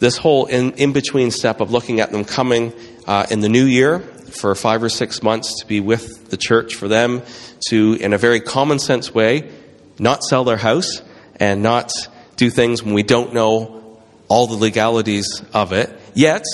[0.00, 2.72] this whole in, in between step of looking at them coming
[3.06, 6.74] uh, in the new year for five or six months to be with the church,
[6.74, 7.22] for them
[7.68, 9.50] to, in a very common sense way,
[9.98, 11.02] not sell their house
[11.36, 11.92] and not
[12.36, 16.44] do things when we don't know all the legalities of it, yet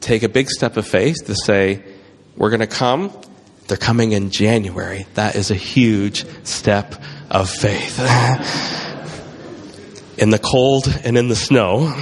[0.00, 1.82] take a big step of faith to say,
[2.36, 3.12] we're going to come.
[3.70, 5.06] They're coming in January.
[5.14, 8.00] That is a huge step of faith.
[10.18, 11.94] in the cold and in the snow.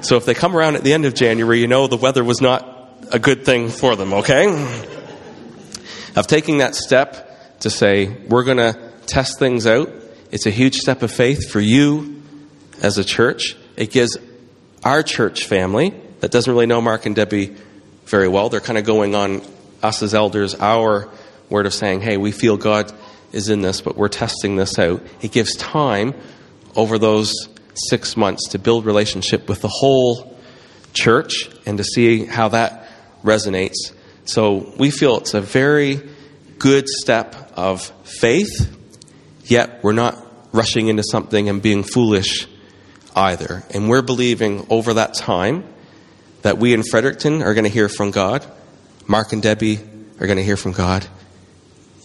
[0.00, 2.40] So if they come around at the end of January, you know the weather was
[2.40, 4.48] not a good thing for them, okay?
[6.16, 8.76] Of taking that step to say, we're going to
[9.06, 9.92] test things out.
[10.32, 12.20] It's a huge step of faith for you
[12.82, 13.56] as a church.
[13.76, 14.16] It gives
[14.82, 17.54] our church family that doesn't really know Mark and Debbie
[18.06, 19.42] very well, they're kind of going on
[19.82, 21.08] us as elders, our
[21.48, 22.92] word of saying, hey, we feel God
[23.32, 25.02] is in this, but we're testing this out.
[25.20, 26.14] It gives time
[26.76, 30.36] over those six months to build relationship with the whole
[30.92, 32.88] church and to see how that
[33.22, 33.92] resonates.
[34.24, 36.00] So we feel it's a very
[36.58, 38.76] good step of faith,
[39.44, 42.46] yet we're not rushing into something and being foolish
[43.14, 43.62] either.
[43.70, 45.64] And we're believing over that time
[46.42, 48.44] that we in Fredericton are going to hear from God.
[49.10, 49.80] Mark and Debbie
[50.20, 51.04] are going to hear from God.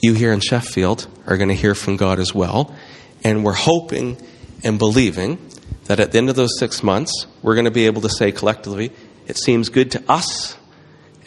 [0.02, 2.76] You here in Sheffield are going to hear from God as well.
[3.24, 4.18] And we're hoping
[4.64, 5.38] and believing
[5.84, 8.32] that at the end of those six months, we're going to be able to say
[8.32, 8.92] collectively,
[9.28, 10.58] it seems good to us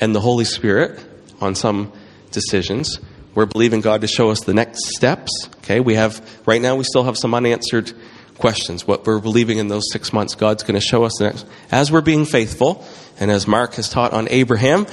[0.01, 0.99] and the Holy Spirit
[1.41, 1.93] on some
[2.33, 2.99] decisions.
[3.37, 5.31] We're believing God to show us the next steps.
[5.59, 7.93] Okay, we have, right now, we still have some unanswered
[8.37, 8.85] questions.
[8.85, 11.47] What we're believing in those six months, God's going to show us next.
[11.71, 12.85] As we're being faithful,
[13.21, 14.89] and as Mark has taught on Abraham,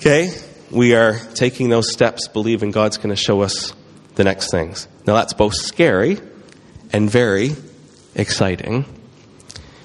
[0.00, 0.30] okay,
[0.70, 3.74] we are taking those steps, believing God's going to show us
[4.14, 4.88] the next things.
[5.06, 6.18] Now, that's both scary
[6.90, 7.50] and very
[8.14, 8.86] exciting.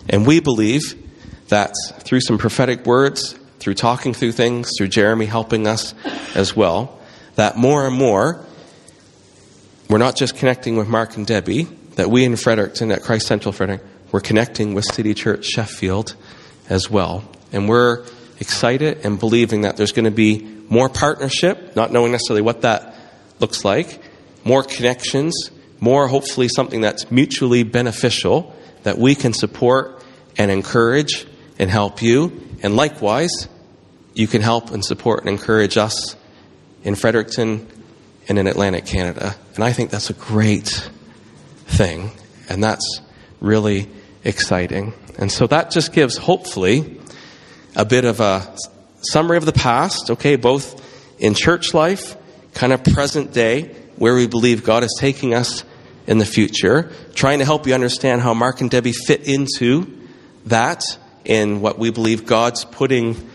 [0.07, 0.95] And we believe
[1.49, 5.93] that through some prophetic words, through talking through things, through Jeremy helping us
[6.33, 6.97] as well,
[7.35, 8.39] that more and more,
[9.89, 11.63] we're not just connecting with Mark and Debbie,
[11.95, 16.15] that we in Fredericton at Christ Central Fredericton, we're connecting with City Church Sheffield
[16.69, 17.29] as well.
[17.51, 18.05] And we're
[18.39, 22.95] excited and believing that there's going to be more partnership, not knowing necessarily what that
[23.39, 24.01] looks like,
[24.43, 30.03] more connections, more hopefully something that's mutually beneficial that we can support
[30.37, 31.25] and encourage
[31.59, 32.41] and help you.
[32.61, 33.47] And likewise,
[34.13, 36.15] you can help and support and encourage us
[36.83, 37.67] in Fredericton
[38.27, 39.35] and in Atlantic Canada.
[39.55, 40.89] And I think that's a great
[41.65, 42.11] thing.
[42.49, 43.01] And that's
[43.39, 43.89] really
[44.23, 44.93] exciting.
[45.17, 46.94] And so that just gives, hopefully,
[47.75, 48.55] a bit of a
[49.01, 50.81] summary of the past, okay, both
[51.19, 52.15] in church life,
[52.53, 55.63] kind of present day, where we believe God is taking us
[56.07, 60.07] in the future, trying to help you understand how Mark and Debbie fit into
[60.45, 60.83] that
[61.23, 63.29] in what we believe God's putting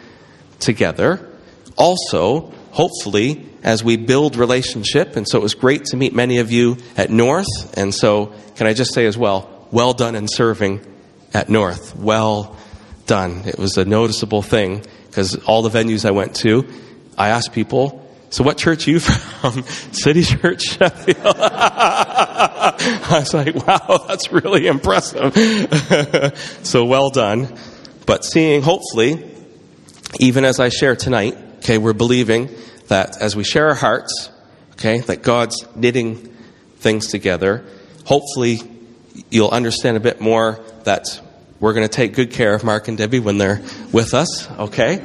[0.59, 1.29] together.
[1.77, 6.53] Also, hopefully, as we build relationship, and so it was great to meet many of
[6.53, 10.81] you at North, and so can I just say as well, well done in serving
[11.35, 11.97] at North.
[11.97, 12.57] Well
[13.11, 13.43] done.
[13.45, 16.65] It was a noticeable thing because all the venues I went to,
[17.19, 19.65] I asked people, so what church are you from?
[19.91, 21.19] City Church Sheffield.
[21.27, 25.37] I was like, wow, that's really impressive.
[26.63, 27.53] so well done.
[28.07, 29.29] But seeing, hopefully,
[30.21, 32.49] even as I share tonight, okay, we're believing
[32.87, 34.31] that as we share our hearts,
[34.75, 36.33] okay, that God's knitting
[36.77, 37.65] things together,
[38.05, 38.61] hopefully
[39.31, 41.21] you'll understand a bit more that
[41.61, 45.05] we're going to take good care of Mark and Debbie when they're with us, okay?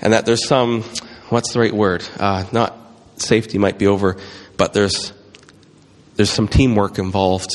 [0.00, 0.84] And that there's some
[1.28, 2.04] what's the right word?
[2.18, 2.76] Uh, not
[3.16, 4.16] safety might be over,
[4.56, 5.12] but there's
[6.14, 7.50] there's some teamwork involved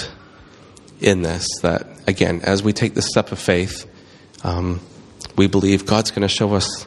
[1.00, 1.48] in this.
[1.62, 3.90] That again, as we take the step of faith,
[4.44, 4.82] um,
[5.38, 6.86] we believe God's going to show us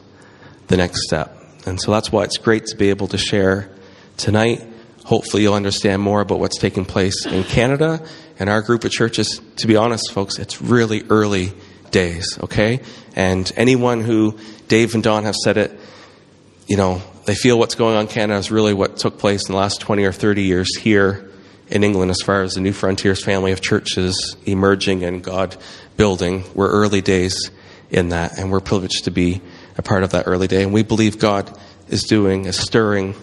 [0.67, 3.71] the next step, and so that's why it's great to be able to share
[4.17, 4.65] tonight.
[5.05, 8.05] Hopefully, you'll understand more about what's taking place in Canada
[8.39, 9.41] and our group of churches.
[9.57, 11.53] To be honest, folks, it's really early
[11.91, 12.81] days, okay?
[13.15, 15.79] And anyone who, Dave and Don have said it,
[16.67, 19.53] you know, they feel what's going on in Canada is really what took place in
[19.53, 21.31] the last 20 or 30 years here
[21.69, 25.57] in England as far as the New Frontiers family of churches emerging and God
[25.97, 26.43] building.
[26.53, 27.49] We're early days
[27.89, 29.41] in that, and we're privileged to be
[29.77, 30.63] a part of that early day.
[30.63, 33.15] And we believe God is doing a stirring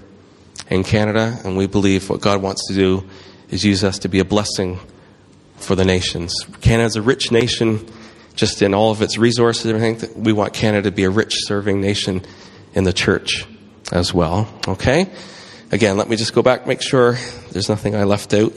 [0.70, 3.08] in Canada, and we believe what God wants to do
[3.50, 4.80] is use us to be a blessing
[5.62, 6.34] for the nations.
[6.60, 7.86] Canada's a rich nation
[8.34, 10.22] just in all of its resources and everything.
[10.22, 12.22] We want Canada to be a rich serving nation
[12.74, 13.46] in the church
[13.90, 14.48] as well.
[14.66, 15.10] Okay?
[15.70, 17.16] Again, let me just go back, make sure
[17.50, 18.52] there's nothing I left out.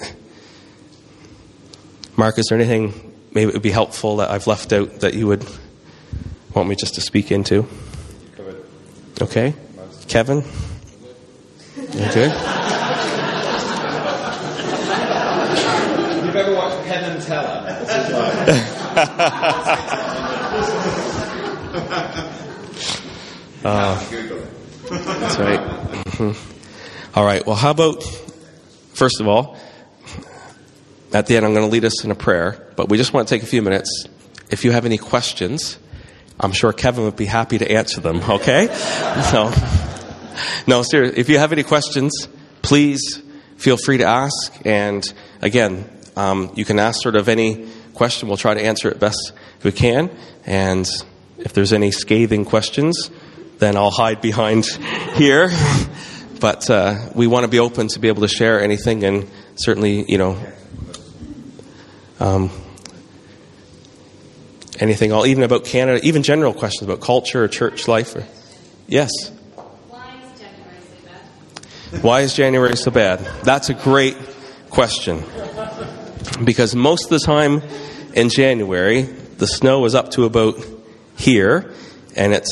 [2.18, 5.28] Mark, is there anything maybe it would be helpful that I've left out that you
[5.28, 5.46] would
[6.54, 7.68] want me just to speak into?
[9.22, 9.54] Okay?
[10.08, 10.44] Kevin?
[11.78, 12.32] You good?
[16.24, 16.56] You've ever
[17.16, 18.36] watched Penn and Teller?
[23.64, 24.00] uh,
[24.90, 25.60] that's right.
[25.60, 27.18] Mm-hmm.
[27.18, 27.46] All right.
[27.46, 28.04] Well, how about,
[28.94, 29.58] first of all,
[31.14, 33.28] at the end, I'm going to lead us in a prayer, but we just want
[33.28, 34.06] to take a few minutes.
[34.50, 35.78] If you have any questions,
[36.40, 38.68] I'm sure Kevin would be happy to answer them, okay?
[39.32, 39.52] so,
[40.68, 42.28] no, seriously, if you have any questions,
[42.62, 43.22] please
[43.58, 44.62] feel free to ask.
[44.66, 45.04] And
[45.42, 48.28] again, um, you can ask sort of any question.
[48.28, 50.10] We'll try to answer it best we can.
[50.46, 50.88] And
[51.38, 53.10] if there's any scathing questions,
[53.58, 54.66] then I'll hide behind
[55.16, 55.50] here.
[56.40, 60.06] but uh, we want to be open to be able to share anything, and certainly,
[60.08, 60.38] you know,
[62.20, 62.50] um,
[64.80, 68.16] anything, all even about Canada, even general questions about culture or church life.
[68.16, 68.26] Or,
[68.88, 69.12] yes.
[72.02, 73.20] Why is January so bad?
[73.44, 74.18] That's a great
[74.70, 75.24] question.
[76.44, 77.62] Because most of the time
[78.14, 80.58] in January, the snow is up to about
[81.18, 81.74] here,
[82.16, 82.48] and it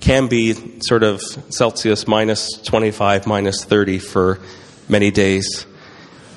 [0.00, 4.38] can be sort of Celsius minus 25, minus 30 for
[4.88, 5.66] many days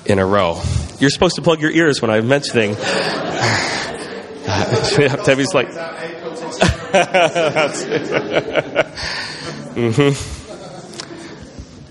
[0.06, 0.60] in a row.
[0.98, 2.74] You're supposed to plug your ears when I'm mentioning.
[5.24, 5.68] Debbie's like.
[9.74, 10.36] mm-hmm.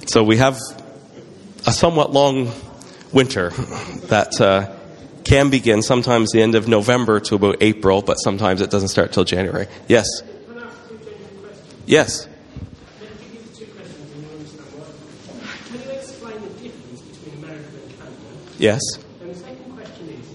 [0.08, 0.58] So we have
[1.66, 2.52] a somewhat long
[3.12, 3.50] winter
[4.08, 4.76] that uh,
[5.24, 9.12] can begin sometimes the end of November to about April, but sometimes it doesn't start
[9.12, 9.68] till January.
[9.88, 10.08] Yes.
[11.86, 12.28] Yes.
[15.70, 18.16] Can you explain the difference between America and Canada?
[18.60, 18.82] Yes.
[19.22, 20.26] And the second question is,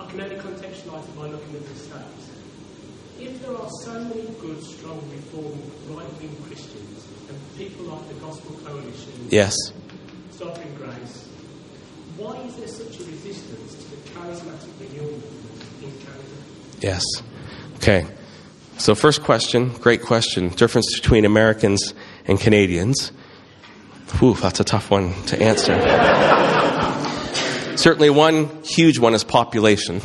[0.00, 2.30] I can only contextualise it by looking at the States.
[3.20, 8.56] If there are so many good, strong, reformed, right-wing Christians and people like the Gospel
[8.64, 9.54] Coalition, yes,
[10.30, 11.28] Sovereign Grace,
[12.16, 16.38] why is there such a resistance to the charismatic renewal movement in Canada?
[16.82, 17.04] Yes.
[17.76, 18.06] Okay.
[18.78, 20.48] So, first question, great question.
[20.48, 21.94] Difference between Americans
[22.26, 23.12] and Canadians.
[24.18, 25.78] Whew, that's a tough one to answer.
[27.76, 30.00] Certainly, one huge one is population.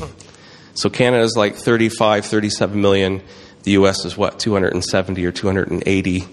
[0.76, 3.24] So, Canada is like 35, 37 million.
[3.64, 6.24] The US is what, 270 or 280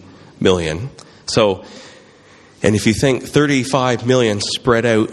[0.40, 0.90] million.
[1.26, 1.64] So,
[2.62, 5.11] and if you think 35 million spread out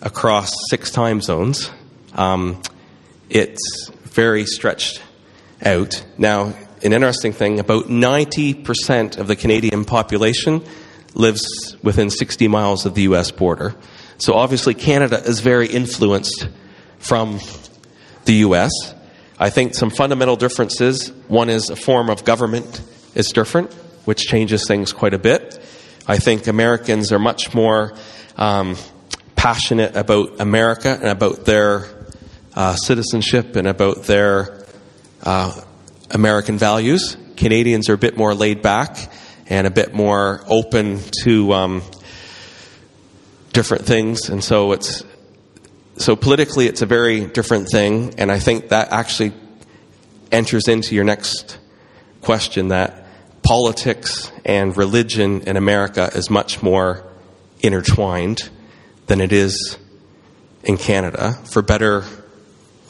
[0.00, 1.70] across six time zones,
[2.14, 2.62] um,
[3.30, 5.00] it's very stretched
[5.64, 6.04] out.
[6.18, 6.52] Now,
[6.82, 10.64] an interesting thing about 90% of the Canadian population
[11.14, 13.76] lives within 60 miles of the US border.
[14.18, 16.48] So obviously, Canada is very influenced
[16.98, 17.38] from
[18.24, 18.72] the US.
[19.38, 22.82] I think some fundamental differences one is a form of government
[23.14, 23.72] is different,
[24.04, 25.62] which changes things quite a bit.
[26.08, 27.94] I think Americans are much more
[28.36, 28.74] um,
[29.36, 31.97] passionate about America and about their
[32.54, 34.64] uh, citizenship and about their
[35.22, 35.60] uh,
[36.10, 37.16] American values.
[37.36, 39.12] Canadians are a bit more laid back
[39.46, 41.82] and a bit more open to um,
[43.52, 45.04] different things, and so it's
[45.96, 49.32] so politically it's a very different thing, and I think that actually
[50.30, 51.58] enters into your next
[52.20, 53.06] question that
[53.42, 57.04] politics and religion in America is much more
[57.60, 58.50] intertwined
[59.06, 59.78] than it is
[60.62, 62.04] in Canada, for better,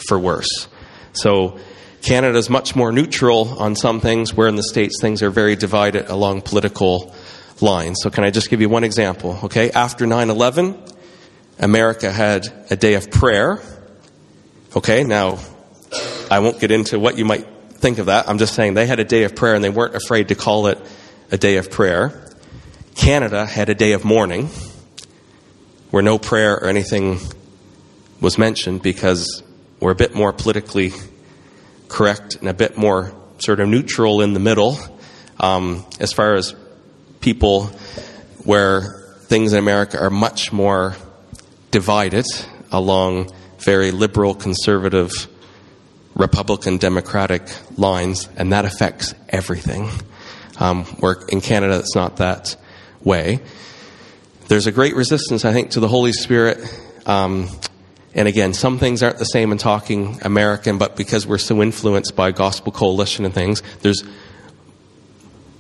[0.09, 0.69] for worse.
[1.13, 1.59] So
[2.03, 5.57] Canada is much more neutral on some things, where in the States things are very
[5.57, 7.15] divided along political
[7.61, 7.99] lines.
[8.03, 9.39] So, can I just give you one example?
[9.45, 10.81] Okay, after 9 11,
[11.59, 13.61] America had a day of prayer.
[14.77, 15.39] Okay, now
[16.31, 18.29] I won't get into what you might think of that.
[18.29, 20.69] I'm just saying they had a day of prayer and they weren't afraid to call
[20.69, 20.79] it
[21.31, 22.25] a day of prayer.
[22.95, 24.51] Canada had a day of mourning
[25.91, 27.19] where no prayer or anything
[28.21, 29.43] was mentioned because
[29.81, 30.93] we're a bit more politically
[31.89, 34.79] correct and a bit more sort of neutral in the middle
[35.41, 36.55] um, as far as
[37.21, 37.67] people
[38.45, 40.97] where things in America are much more
[41.71, 42.25] divided
[42.73, 45.11] along very liberal, conservative,
[46.15, 47.43] Republican, Democratic
[47.79, 49.89] lines, and that affects everything.
[50.59, 52.57] Um, where in Canada, it's not that
[53.03, 53.41] way.
[54.49, 56.59] There's a great resistance, I think, to the Holy Spirit.
[57.07, 57.49] Um,
[58.19, 62.17] and again, some things aren't the same in talking American, but because we're so influenced
[62.17, 64.03] by Gospel Coalition and things, there's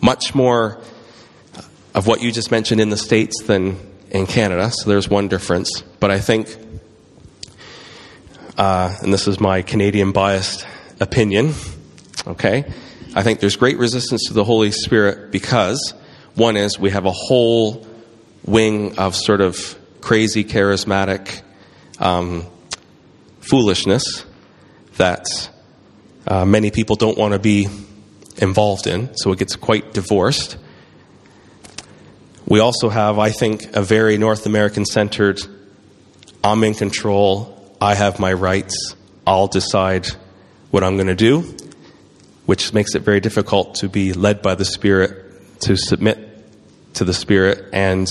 [0.00, 0.80] much more
[1.94, 3.78] of what you just mentioned in the States than
[4.10, 4.72] in Canada.
[4.72, 5.82] So there's one difference.
[6.00, 6.48] But I think,
[8.56, 10.66] uh, and this is my Canadian biased
[10.98, 11.54] opinion,
[12.26, 12.64] okay?
[13.14, 15.94] I think there's great resistance to the Holy Spirit because
[16.34, 17.86] one is we have a whole
[18.44, 21.42] wing of sort of crazy, charismatic
[21.98, 22.46] um,
[23.40, 24.24] foolishness
[24.96, 25.26] that
[26.26, 27.68] uh, many people don't want to be
[28.38, 30.56] involved in, so it gets quite divorced.
[32.46, 35.40] We also have, I think, a very North American centered
[36.42, 38.94] I'm in control, I have my rights,
[39.26, 40.06] I'll decide
[40.70, 41.40] what I'm going to do,
[42.46, 46.18] which makes it very difficult to be led by the Spirit, to submit
[46.94, 48.06] to the Spirit, and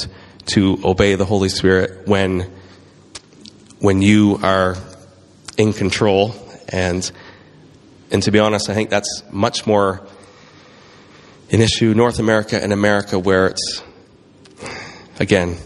[0.48, 2.52] to obey the Holy Spirit when,
[3.80, 4.76] when you are
[5.58, 6.36] in control.
[6.70, 7.10] And,
[8.12, 10.06] and to be honest, I think that's much more
[11.52, 13.84] an issue North America and America where it's,
[15.20, 15.58] again,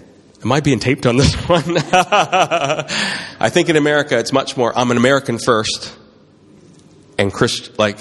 [0.44, 1.78] am I being taped on this one?
[1.78, 5.98] I think in America it's much more, I'm an American first,
[7.18, 7.98] and Christ, like,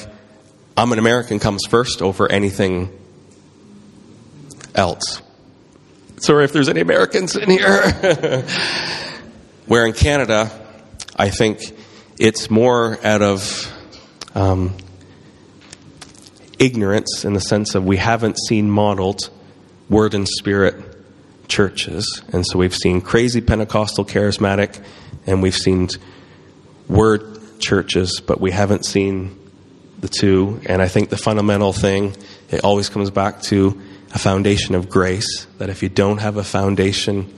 [0.76, 2.90] I'm an American comes first over anything
[4.74, 5.22] else.
[6.18, 7.82] Sorry if there's any Americans in here.
[9.70, 10.50] Where in Canada,
[11.14, 11.60] I think
[12.18, 13.72] it's more out of
[14.34, 14.76] um,
[16.58, 19.30] ignorance in the sense of we haven't seen modeled
[19.88, 20.74] word and spirit
[21.46, 22.20] churches.
[22.32, 24.82] And so we've seen crazy Pentecostal charismatic
[25.24, 25.88] and we've seen
[26.88, 29.38] word churches, but we haven't seen
[30.00, 30.60] the two.
[30.66, 32.16] And I think the fundamental thing,
[32.50, 33.80] it always comes back to
[34.12, 35.46] a foundation of grace.
[35.58, 37.32] That if you don't have a foundation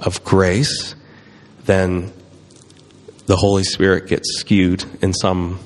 [0.00, 0.96] of grace,
[1.66, 2.12] then
[3.26, 5.58] the Holy Spirit gets skewed in some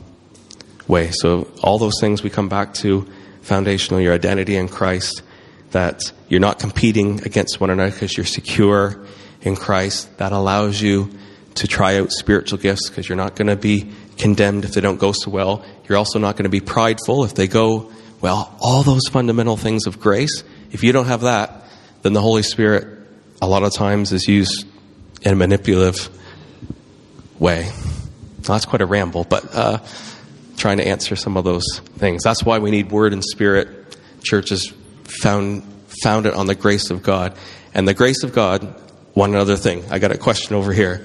[0.88, 1.10] way.
[1.10, 3.06] So all those things we come back to
[3.42, 5.22] foundational, your identity in Christ,
[5.70, 8.98] that you're not competing against one another because you're secure
[9.42, 10.18] in Christ.
[10.18, 11.10] That allows you
[11.56, 14.98] to try out spiritual gifts because you're not going to be condemned if they don't
[14.98, 15.64] go so well.
[15.88, 18.56] You're also not going to be prideful if they go well.
[18.60, 21.64] All those fundamental things of grace, if you don't have that,
[22.02, 22.98] then the Holy Spirit
[23.42, 24.66] a lot of times is used
[25.22, 26.08] in a manipulative
[27.38, 27.70] way.
[28.40, 29.78] That's quite a ramble, but uh,
[30.56, 32.22] trying to answer some of those things.
[32.22, 33.68] That's why we need Word and Spirit
[34.22, 34.72] churches
[35.04, 35.62] found
[36.02, 37.36] founded on the grace of God.
[37.74, 38.62] And the grace of God,
[39.14, 39.84] one other thing.
[39.90, 41.04] I got a question over here.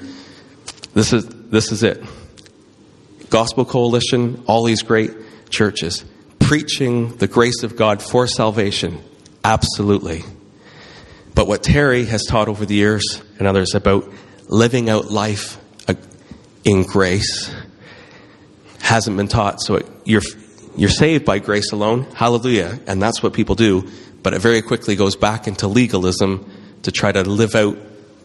[0.93, 2.03] This is this is it.
[3.29, 5.11] Gospel Coalition, all these great
[5.49, 6.05] churches
[6.39, 9.01] preaching the grace of God for salvation.
[9.43, 10.23] Absolutely.
[11.35, 14.11] But what Terry has taught over the years and others about
[14.47, 15.93] living out life uh,
[16.63, 17.53] in grace
[18.79, 19.61] hasn't been taught.
[19.61, 20.21] So it, you're,
[20.75, 22.03] you're saved by grace alone.
[22.15, 22.79] Hallelujah.
[22.87, 23.87] And that's what people do.
[24.23, 26.49] But it very quickly goes back into legalism
[26.83, 27.77] to try to live out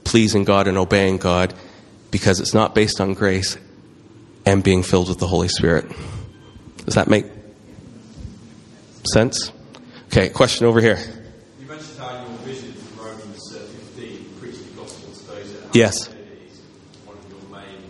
[0.05, 1.53] pleasing God and obeying God
[2.11, 3.57] because it's not based on grace
[4.47, 5.91] and being filled with the Holy Spirit.
[6.85, 7.27] Does that make
[9.13, 9.53] sense?
[10.07, 10.99] Okay, question over here.
[11.61, 15.60] You mentioned how your vision from Romans uh, 15, preaching the gospel to those that
[15.60, 16.09] have Yes.
[17.05, 17.85] one of your main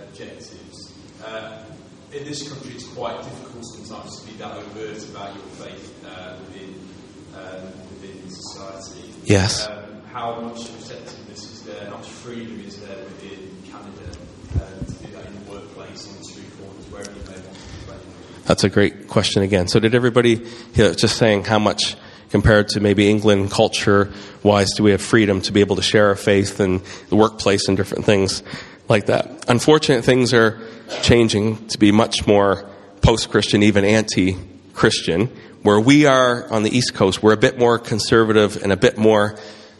[0.00, 0.94] objectives.
[1.24, 1.64] Uh,
[2.12, 6.36] in this country, it's quite difficult sometimes to be that overt about your faith uh,
[6.46, 6.88] within
[7.34, 9.12] um, within society.
[9.24, 9.66] Yes.
[9.66, 11.86] Um, how much receptiveness is there?
[11.86, 14.16] How much freedom is there within Canada
[14.54, 17.54] uh, to do that in the workplace, on the street corners, wherever you may want
[17.54, 17.96] to play?
[18.44, 19.66] That's a great question again.
[19.66, 20.36] So, did everybody
[20.74, 21.96] hear just saying how much
[22.34, 24.12] compared to maybe England culture
[24.42, 27.68] wise do we have freedom to be able to share our faith in the workplace
[27.68, 28.42] and different things
[28.88, 29.44] like that?
[29.46, 30.58] Unfortunate things are
[31.02, 32.68] changing to be much more
[33.02, 34.36] post Christian, even anti
[34.72, 35.28] Christian.
[35.62, 38.98] Where we are on the East Coast, we're a bit more conservative and a bit
[38.98, 39.38] more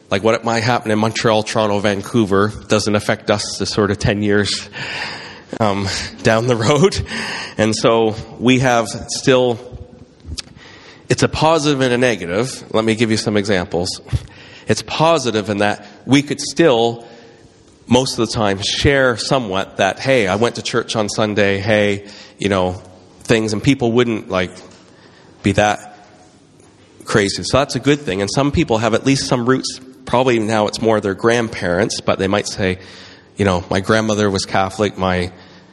[0.09, 4.23] like what might happen in Montreal, Toronto, Vancouver doesn't affect us the sort of 10
[4.23, 4.71] years
[5.59, 5.89] um,
[6.23, 6.95] down the road.
[7.57, 9.84] And so we have still,
[11.09, 12.65] it's a positive and a negative.
[12.73, 14.01] Let me give you some examples.
[14.67, 17.07] It's positive in that we could still,
[17.87, 22.09] most of the time, share somewhat that, hey, I went to church on Sunday, hey,
[22.39, 22.73] you know,
[23.21, 24.51] things, and people wouldn't like
[25.43, 26.09] be that
[27.05, 27.43] crazy.
[27.43, 28.23] So that's a good thing.
[28.23, 29.81] And some people have at least some roots.
[30.07, 32.79] Probably now it's more their grandparents, but they might say,
[33.37, 35.33] you know, my grandmother was Catholic, my,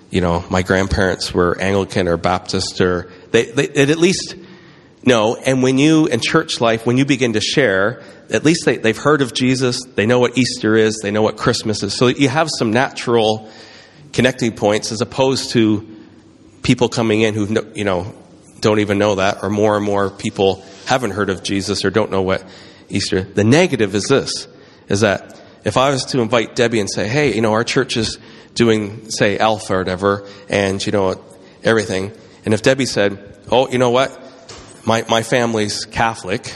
[0.09, 4.35] you know, my grandparents were Anglican or Baptist, or they, they, at least
[5.03, 5.35] know.
[5.35, 8.97] And when you, in church life, when you begin to share, at least they, they've
[8.97, 11.97] heard of Jesus, they know what Easter is, they know what Christmas is.
[11.97, 13.49] So you have some natural
[14.13, 15.87] connecting points as opposed to
[16.63, 18.13] people coming in who, you know,
[18.59, 22.11] don't even know that, or more and more people haven't heard of Jesus or don't
[22.11, 22.45] know what
[22.89, 23.23] Easter.
[23.23, 24.47] The negative is this,
[24.87, 27.97] is that if I was to invite Debbie and say, hey, you know, our church
[27.97, 28.19] is
[28.53, 31.23] doing, say, Alpha or whatever, and, you know,
[31.63, 32.11] everything,
[32.45, 34.20] and if Debbie said, oh, you know what,
[34.85, 36.55] my, my family's Catholic,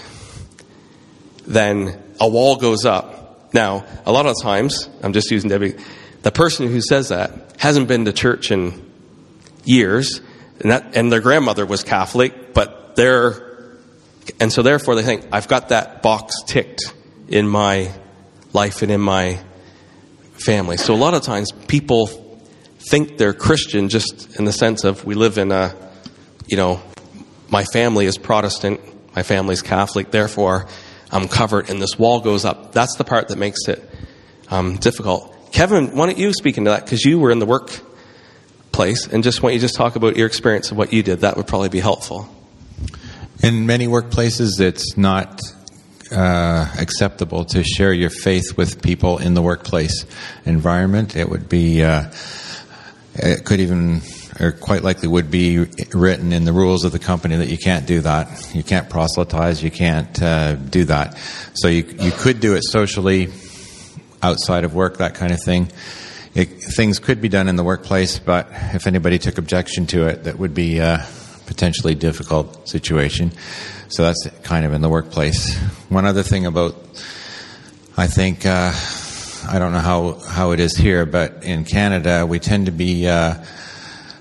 [1.45, 3.53] then a wall goes up.
[3.53, 5.75] Now, a lot of times, I'm just using Debbie,
[6.23, 8.91] the person who says that hasn't been to church in
[9.63, 10.21] years,
[10.59, 13.77] and, that, and their grandmother was Catholic, but they're,
[14.39, 16.93] and so therefore they think, I've got that box ticked
[17.27, 17.91] in my
[18.53, 19.39] life and in my
[20.33, 20.77] family.
[20.77, 22.07] So a lot of times people
[22.79, 25.75] think they're Christian just in the sense of we live in a,
[26.47, 26.81] you know,
[27.49, 28.81] my family is Protestant,
[29.15, 30.67] my family's Catholic, therefore
[31.11, 32.71] I'm covered, and this wall goes up.
[32.71, 33.87] That's the part that makes it
[34.49, 35.51] um, difficult.
[35.51, 36.83] Kevin, why don't you speak into that?
[36.83, 40.71] Because you were in the workplace, and just want you just talk about your experience
[40.71, 41.21] of what you did.
[41.21, 42.27] That would probably be helpful.
[43.41, 45.39] In many workplaces, it's not
[46.11, 50.05] uh, acceptable to share your faith with people in the workplace
[50.45, 51.15] environment.
[51.15, 52.11] It would be, uh,
[53.13, 54.01] it could even,
[54.39, 55.59] or quite likely would be
[55.93, 58.53] written in the rules of the company that you can't do that.
[58.53, 59.63] You can't proselytize.
[59.63, 61.17] You can't uh, do that.
[61.53, 63.29] So you you could do it socially
[64.21, 65.71] outside of work, that kind of thing.
[66.33, 70.25] It, things could be done in the workplace, but if anybody took objection to it,
[70.25, 71.07] that would be a
[71.45, 73.31] potentially difficult situation.
[73.87, 75.55] So that's kind of in the workplace.
[75.89, 76.75] One other thing about,
[77.95, 78.73] I think, uh,
[79.47, 83.07] I don't know how, how it is here, but in Canada, we tend to be
[83.07, 83.35] uh,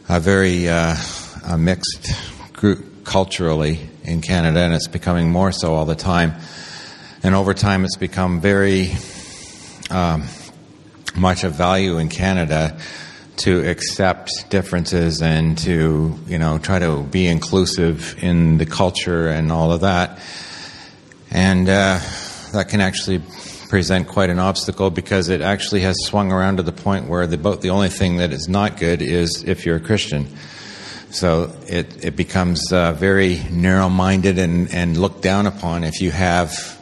[0.08, 0.96] a very uh,
[1.46, 2.12] a mixed
[2.52, 6.34] group culturally in Canada, and it's becoming more so all the time.
[7.22, 8.92] And over time, it's become very
[9.90, 10.24] um,
[11.16, 12.78] much of value in Canada
[13.36, 19.50] to accept differences and to you know try to be inclusive in the culture and
[19.50, 20.20] all of that
[21.30, 21.98] and uh,
[22.52, 23.20] that can actually
[23.74, 27.36] present quite an obstacle because it actually has swung around to the point where the,
[27.56, 30.28] the only thing that is not good is if you're a Christian.
[31.10, 36.12] So it, it becomes uh, very narrow minded and, and looked down upon if you
[36.12, 36.80] have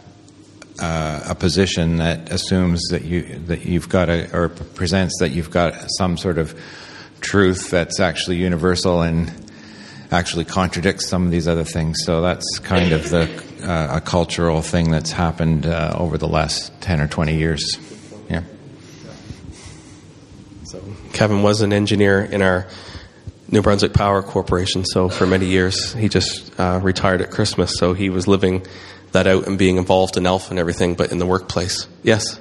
[0.78, 5.50] uh, a position that assumes that you that you've got a or presents that you've
[5.50, 6.54] got some sort of
[7.22, 9.32] truth that's actually universal and
[10.10, 12.04] actually contradicts some of these other things.
[12.04, 13.28] So that's kind of the
[13.62, 17.78] uh, a cultural thing that's happened uh, over the last ten or twenty years.
[18.28, 18.42] Yeah.
[20.64, 20.82] So
[21.12, 22.66] Kevin was an engineer in our
[23.48, 24.84] New Brunswick Power Corporation.
[24.84, 27.78] So for many years, he just uh, retired at Christmas.
[27.78, 28.66] So he was living
[29.12, 31.86] that out and being involved in Alpha and everything, but in the workplace.
[32.02, 32.40] Yes?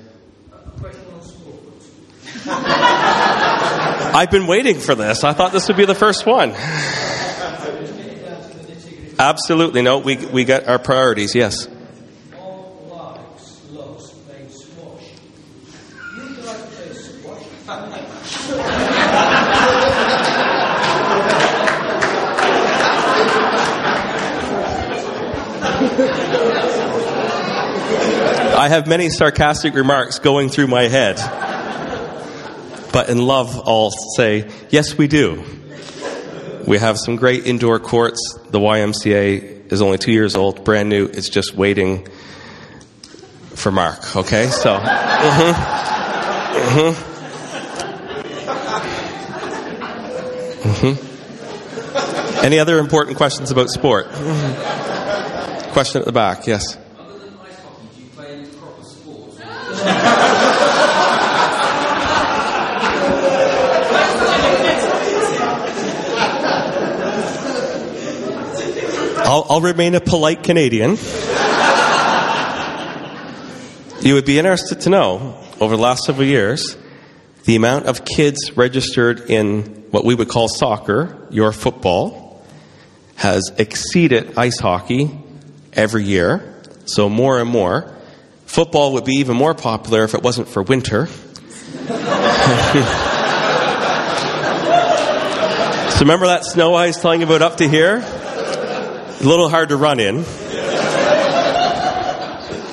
[4.14, 5.24] I've been waiting for this.
[5.24, 6.54] I thought this would be the first one.
[9.22, 9.84] Absolutely.
[9.84, 11.68] No, we, we got our priorities, yes.
[28.58, 31.18] I have many sarcastic remarks going through my head.
[32.92, 35.61] But in love, I'll say, yes, we do.
[36.68, 38.38] We have some great indoor courts.
[38.50, 41.06] The YMCA is only two years old, brand new.
[41.06, 42.08] It's just waiting
[43.56, 44.48] for Mark, okay?
[44.48, 45.52] So, mm-hmm.
[46.62, 47.12] Mm-hmm.
[50.70, 52.46] Mm-hmm.
[52.46, 54.08] Any other important questions about sport?
[54.08, 55.72] Mm-hmm.
[55.72, 56.78] Question at the back, yes.
[69.32, 70.98] I'll, I'll remain a polite Canadian.
[74.02, 76.76] you would be interested to know, over the last several years,
[77.46, 82.46] the amount of kids registered in what we would call soccer, your football,
[83.16, 85.18] has exceeded ice hockey
[85.72, 86.62] every year.
[86.84, 87.90] So more and more.
[88.48, 91.08] Football would be even more popular if it wasn't for winter.
[95.92, 98.04] So remember that snow I was telling you about up to here?
[99.22, 100.24] A little hard to run in.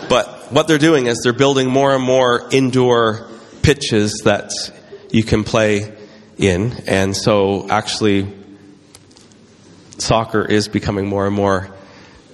[0.09, 3.29] But what they're doing is they're building more and more indoor
[3.61, 4.51] pitches that
[5.11, 5.95] you can play
[6.39, 6.73] in.
[6.87, 8.33] And so actually,
[9.99, 11.69] soccer is becoming more and more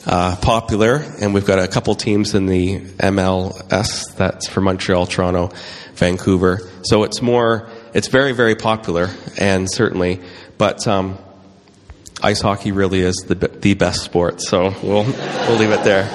[0.06, 1.02] uh, popular.
[1.20, 5.50] And we've got a couple teams in the MLS that's for Montreal, Toronto,
[5.94, 6.60] Vancouver.
[6.82, 9.10] So it's more, it's very, very popular,
[9.40, 10.20] and certainly,
[10.56, 11.18] but um,
[12.24, 14.40] ice hockey really is the, the best sport.
[14.40, 16.08] So we'll, we'll leave it there.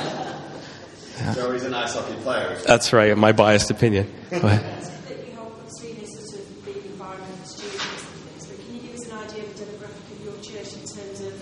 [1.36, 2.58] So he's an ice hockey player.
[2.66, 4.12] That's right, my biased opinion.
[4.32, 4.82] Go ahead.
[4.82, 8.76] that you help obviously this sort of the environment for students and things, but can
[8.76, 11.34] you give us an idea of the demographic of your church in terms of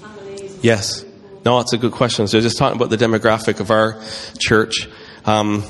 [0.00, 0.54] families?
[0.54, 1.04] and Yes.
[1.44, 2.28] No, it's a good question.
[2.28, 4.02] So just talking about the demographic of our
[4.38, 4.86] church.
[5.24, 5.62] Um,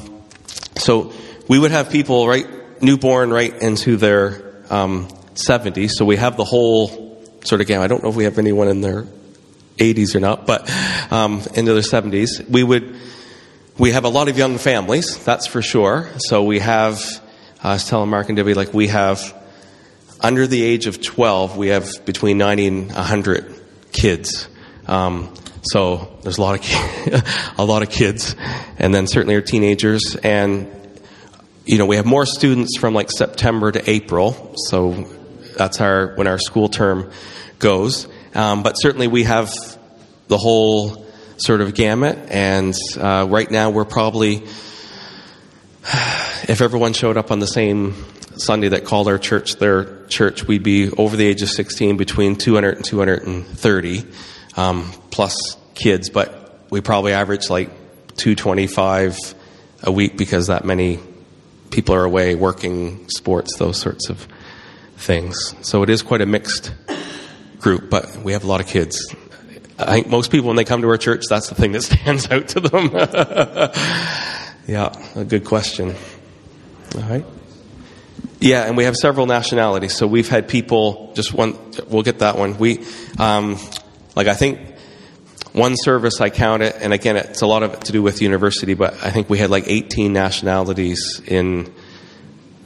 [0.76, 1.12] so
[1.46, 5.90] we would have people right newborn right into their um, 70s.
[5.90, 7.09] So we have the whole
[7.44, 7.80] sort of game.
[7.80, 9.06] I don't know if we have anyone in their
[9.78, 10.70] 80s or not, but
[11.12, 12.48] um, into their 70s.
[12.48, 12.96] We would
[13.80, 16.10] we have a lot of young families, that's for sure.
[16.18, 17.00] So we have,
[17.62, 19.34] I was telling Mark and Debbie, like we have
[20.20, 23.54] under the age of 12, we have between 90 and 100
[23.90, 24.48] kids.
[24.86, 25.32] Um,
[25.62, 28.36] so there's a lot of a lot of kids,
[28.78, 30.70] and then certainly our teenagers, and
[31.64, 34.54] you know we have more students from like September to April.
[34.56, 35.06] So
[35.56, 37.10] that's our when our school term
[37.58, 38.08] goes.
[38.34, 39.52] Um, but certainly we have
[40.28, 44.36] the whole sort of gamut, and uh, right now we're probably
[46.48, 47.94] if everyone showed up on the same
[48.36, 52.36] Sunday that called our church their church, we'd be over the age of 16, between
[52.36, 54.04] 200 and 230,
[54.56, 57.68] um, plus kids, but we probably average like
[58.16, 59.16] 225
[59.82, 60.98] a week because that many
[61.70, 64.26] people are away working, sports, those sorts of
[65.00, 65.54] things.
[65.62, 66.72] So it is quite a mixed
[67.58, 69.14] group, but we have a lot of kids.
[69.78, 72.30] I think most people, when they come to our church, that's the thing that stands
[72.30, 72.90] out to them.
[74.66, 75.94] yeah, a good question.
[76.96, 77.24] All right.
[78.40, 79.94] Yeah, and we have several nationalities.
[79.94, 81.56] So we've had people, just one,
[81.88, 82.58] we'll get that one.
[82.58, 82.84] We,
[83.18, 83.58] um,
[84.16, 84.60] like, I think
[85.52, 88.22] one service I count it, and again, it's a lot of it to do with
[88.22, 91.72] university, but I think we had like 18 nationalities in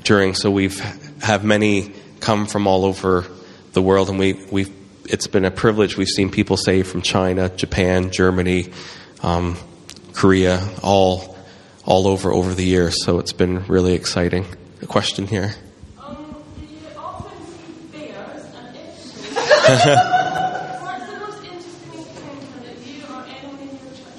[0.05, 0.79] during, so we've
[1.23, 1.93] have many
[2.25, 3.27] come from all over
[3.75, 4.73] the world, and we, we've,
[5.05, 5.99] it's been a privilege.
[5.99, 8.71] We've seen people say from China, Japan, Germany,
[9.23, 9.59] um,
[10.15, 11.37] Korea, all,
[11.85, 14.47] all over over the years, so it's been really exciting.
[14.81, 15.55] A question here.
[16.01, 17.31] Um, do you often
[17.93, 18.75] see bears and
[20.81, 24.17] What's the most interesting encounter that you or anyone in your church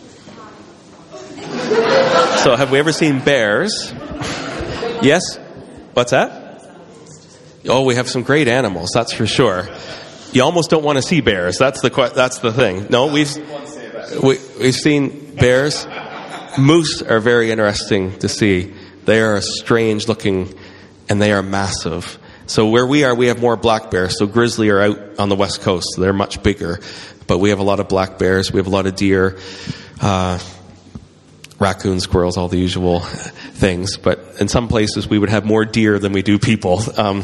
[1.58, 2.44] has had?
[2.44, 3.92] So, have we ever seen bears?
[5.02, 5.38] Yes?
[5.94, 6.45] What's that?
[7.68, 9.68] Oh, we have some great animals, that's for sure.
[10.32, 11.58] You almost don't want to see bears.
[11.58, 12.88] That's the that's the thing.
[12.90, 13.34] No, we've
[14.22, 15.88] we, we've seen bears.
[16.58, 18.74] Moose are very interesting to see.
[19.06, 20.54] They are strange looking,
[21.10, 22.20] and they are massive.
[22.48, 24.18] So where we are, we have more black bears.
[24.18, 25.88] So grizzly are out on the west coast.
[25.96, 26.80] So they're much bigger,
[27.28, 28.52] but we have a lot of black bears.
[28.52, 29.40] We have a lot of deer.
[30.02, 30.40] Uh,
[31.60, 33.02] raccoons, squirrels, all the usual
[33.56, 33.98] things.
[33.98, 36.82] But in some places, we would have more deer than we do people.
[36.98, 37.24] Um,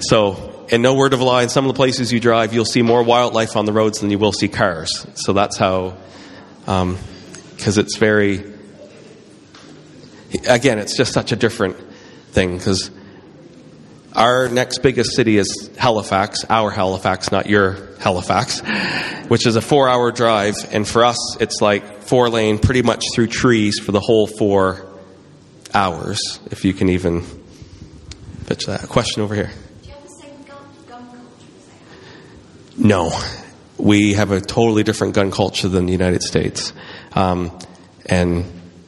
[0.00, 2.64] so, and no word of a lie, in some of the places you drive, you'll
[2.64, 5.06] see more wildlife on the roads than you will see cars.
[5.14, 5.96] So that's how,
[6.64, 8.42] because it's very,
[10.48, 11.76] again, it's just such a different
[12.32, 12.56] thing.
[12.56, 12.90] Because
[14.14, 18.60] our next biggest city is Halifax, our Halifax, not your Halifax,
[19.28, 20.54] which is a four hour drive.
[20.72, 24.89] And for us, it's like four lane pretty much through trees for the whole four
[25.74, 27.24] hours, if you can even
[28.46, 28.88] pitch that.
[28.88, 29.50] Question over here.
[29.82, 30.58] Do you have the same gun,
[30.88, 32.78] gun culture as they have?
[32.78, 33.10] No.
[33.78, 36.72] We have a totally different gun culture than the United States.
[37.12, 37.56] Um,
[38.06, 38.44] and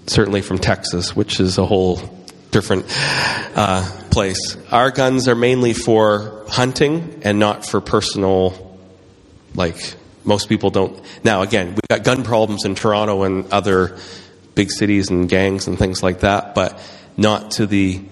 [0.07, 1.97] certainly from Texas, which is a whole
[2.51, 2.85] different
[3.57, 4.57] uh, place.
[4.71, 8.79] Our guns are mainly for hunting and not for personal,
[9.55, 11.01] like, most people don't.
[11.25, 13.99] Now, again, we've got gun problems in Toronto and other
[14.55, 16.79] big cities and gangs and things like that, but
[17.17, 18.03] not to the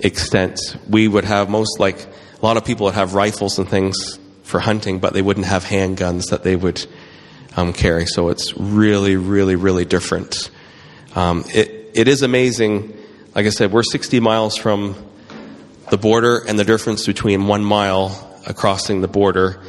[0.00, 0.58] extent
[0.88, 4.60] we would have most, like, a lot of people would have rifles and things for
[4.60, 6.84] hunting, but they wouldn't have handguns that they would
[7.56, 8.06] um, carry.
[8.06, 10.50] So it's really, really, really different.
[11.14, 12.96] Um, it, it is amazing.
[13.34, 14.96] Like I said, we're 60 miles from
[15.90, 19.60] the border, and the difference between one mile crossing the border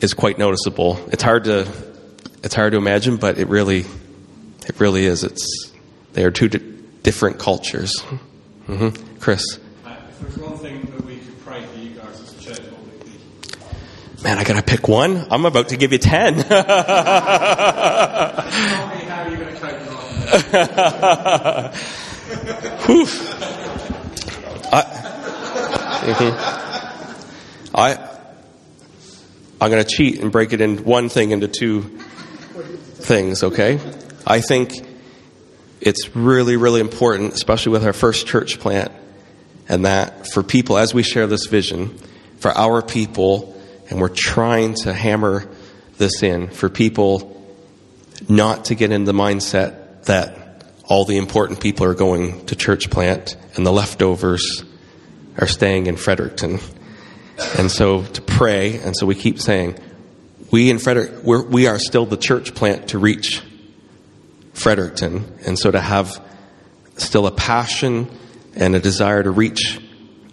[0.00, 0.98] is quite noticeable.
[1.10, 1.66] It's hard to
[2.42, 3.84] it's hard to imagine, but it really
[4.68, 5.24] it really is.
[5.24, 5.72] It's
[6.12, 6.60] they are two di-
[7.02, 7.98] different cultures.
[8.66, 8.88] hmm
[9.20, 12.40] Chris, Uh, if there's one thing that we could pray for you guys as a
[12.40, 13.04] church, what would it
[14.18, 14.22] be?
[14.22, 15.26] Man, I gotta pick one.
[15.30, 16.34] I'm about to give you ten.
[19.12, 20.06] How you're going to cope with life.
[22.86, 23.06] Whew.
[24.72, 24.82] I,
[26.02, 26.32] Mhm.
[27.74, 27.86] I,
[29.60, 31.82] I'm going to cheat and break it in one thing into two
[32.94, 33.78] things, okay?
[34.26, 34.72] I think
[35.80, 38.92] it's really, really important, especially with our first church plant,
[39.68, 41.98] and that for people, as we share this vision,
[42.38, 43.60] for our people,
[43.90, 45.48] and we're trying to hammer
[45.98, 47.28] this in, for people
[48.28, 52.90] not to get in the mindset that all the important people are going to church
[52.90, 54.64] plant and the leftovers
[55.38, 56.58] are staying in Fredericton.
[57.58, 59.78] And so to pray, and so we keep saying,
[60.50, 63.42] we in Frederick, we are still the church plant to reach
[64.52, 65.38] Fredericton.
[65.46, 66.22] And so to have
[66.96, 68.10] still a passion
[68.54, 69.80] and a desire to reach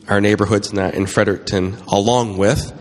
[0.07, 2.73] our neighborhoods in that in Fredericton, along with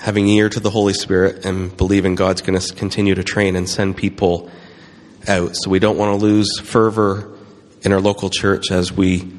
[0.00, 3.68] having ear to the Holy Spirit and believing God's going to continue to train and
[3.68, 4.50] send people
[5.26, 5.56] out.
[5.56, 7.36] So we don't want to lose fervor
[7.82, 9.30] in our local church as we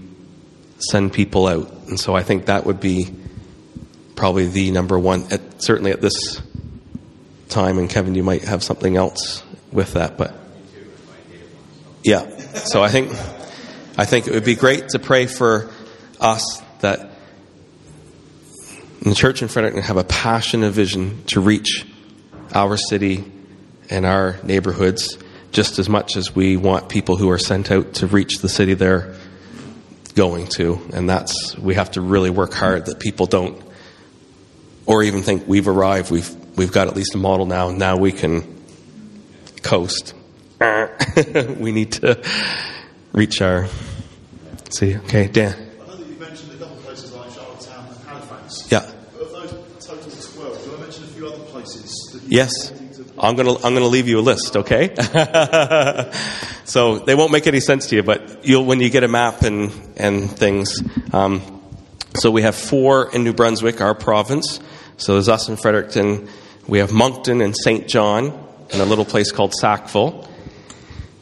[0.79, 1.71] send people out.
[1.87, 3.13] And so I think that would be
[4.15, 6.41] probably the number one, at, certainly at this
[7.49, 7.77] time.
[7.77, 10.35] And Kevin, you might have something else with that, but
[12.05, 12.29] yeah.
[12.53, 13.11] So I think
[13.97, 15.71] I think it would be great to pray for
[16.19, 17.09] us that
[19.01, 21.85] the church in Fredericton have a passion and vision to reach
[22.53, 23.23] our city
[23.89, 25.17] and our neighborhoods
[25.51, 28.73] just as much as we want people who are sent out to reach the city
[28.75, 29.15] they're
[30.13, 30.79] going to.
[30.93, 33.61] And that's, we have to really work hard that people don't,
[34.85, 38.11] or even think we've arrived, we've, we've got at least a model now, now we
[38.11, 38.63] can
[39.63, 40.13] coast.
[41.59, 42.23] we need to
[43.11, 43.67] reach our
[44.69, 44.97] city.
[44.97, 45.53] Okay, Dan.
[45.53, 48.71] I know that you mentioned a couple of places like Charlottetown and Halifax.
[48.71, 48.91] Yeah.
[49.13, 52.23] But of those total 12, do I mention a few other places?
[52.27, 52.71] Yes.
[53.17, 54.93] I'm gonna I'm gonna leave you a list, okay?
[56.65, 59.43] so they won't make any sense to you, but you'll when you get a map
[59.43, 60.81] and and things.
[61.13, 61.61] Um,
[62.15, 64.59] so we have four in New Brunswick, our province.
[64.97, 66.29] So there's us in Fredericton.
[66.67, 67.87] We have Moncton and St.
[67.87, 68.31] John,
[68.71, 70.27] and a little place called Sackville.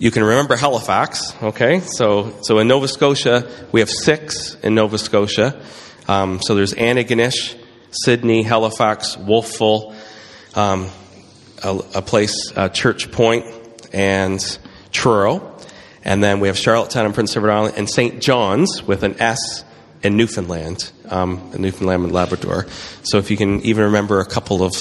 [0.04, 1.80] You can remember Halifax, okay?
[1.80, 5.64] So, so in Nova Scotia, we have six in Nova Scotia.
[6.10, 7.58] Um, so there's Antigonish,
[7.90, 9.96] Sydney, Halifax, Wolfville,
[10.56, 10.90] um,
[11.64, 13.46] a, a place, uh, Church Point,
[13.94, 14.60] and
[14.92, 15.58] Truro.
[16.04, 18.22] And then we have Charlottetown and Prince Edward Island, and St.
[18.22, 19.64] John's with an S
[20.04, 22.68] in Newfoundland, um, in Newfoundland and Labrador.
[23.04, 24.74] So if you can even remember a couple of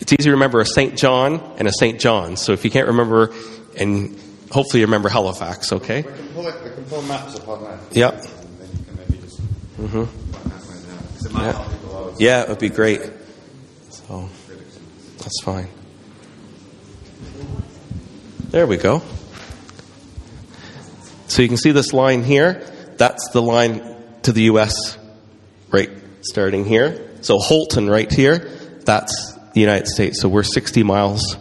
[0.00, 0.98] it's easy to remember a St.
[0.98, 2.00] John and a St.
[2.00, 2.40] John's.
[2.40, 3.32] So if you can't remember,
[3.78, 4.18] and
[4.52, 6.02] hopefully you remember Halifax, okay?
[6.02, 6.54] We can pull it.
[6.62, 7.96] We can pull maps up on that.
[7.96, 8.14] Yep.
[8.14, 8.22] And
[8.58, 9.40] then you can maybe just.
[9.78, 11.38] Mm-hmm.
[11.38, 11.52] Yeah.
[11.52, 12.20] help people out.
[12.20, 13.00] Yeah, it would be great.
[13.90, 14.28] So
[15.18, 15.68] that's fine.
[18.50, 19.02] There we go.
[21.28, 22.62] So you can see this line here.
[22.98, 24.98] That's the line to the U.S.
[25.70, 25.90] right
[26.20, 27.10] starting here.
[27.22, 28.50] So Houlton right here.
[28.84, 30.20] That's the United States.
[30.20, 31.36] So we're 60 miles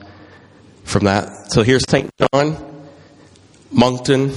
[0.85, 1.51] from that.
[1.51, 2.09] So here's St.
[2.17, 2.55] John,
[3.71, 4.33] Moncton,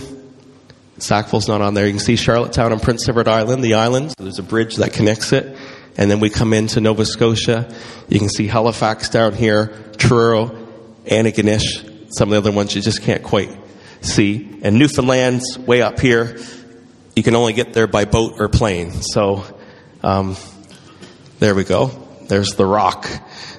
[0.99, 1.87] Sackville's not on there.
[1.87, 4.15] You can see Charlottetown and Prince Edward Island, the islands.
[4.17, 5.57] There's a bridge that connects it.
[5.97, 7.73] And then we come into Nova Scotia.
[8.09, 10.47] You can see Halifax down here, Truro,
[11.05, 13.51] Antigonish, some of the other ones you just can't quite
[14.01, 14.59] see.
[14.63, 16.39] And Newfoundland's way up here.
[17.17, 19.03] You can only get there by boat or plane.
[19.03, 19.45] So,
[20.03, 20.37] um,
[21.39, 21.87] there we go.
[22.29, 23.09] There's the rock.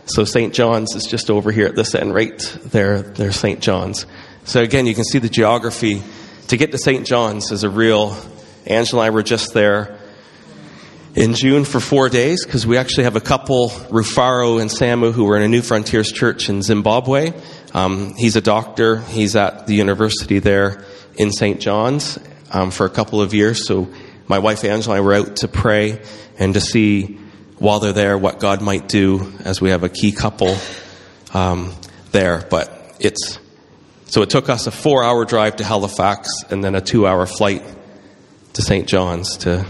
[0.06, 0.54] So St.
[0.54, 3.02] John's is just over here at this end, right there.
[3.02, 3.60] There's St.
[3.60, 4.06] John's.
[4.46, 6.04] So again, you can see the geography.
[6.50, 7.06] To get to St.
[7.06, 8.16] John's is a real.
[8.68, 9.98] Angela and I were just there
[11.16, 15.26] in June for four days because we actually have a couple, Rufaro and Samu, who
[15.26, 17.34] were in a Newfrontiers church in Zimbabwe.
[17.74, 19.02] Um, he's a doctor.
[19.02, 20.84] He's at the university there
[21.16, 21.60] in St.
[21.60, 22.20] John's
[22.52, 23.66] um, for a couple of years.
[23.66, 23.88] So
[24.28, 26.02] my wife Angela and I were out to pray
[26.38, 27.18] and to see
[27.58, 30.56] while they're there what God might do as we have a key couple
[31.34, 31.74] um,
[32.12, 32.46] there.
[32.50, 33.40] But it's
[34.08, 37.64] so it took us a four-hour drive to Halifax and then a two-hour flight
[38.54, 38.88] to St.
[38.88, 39.66] John's to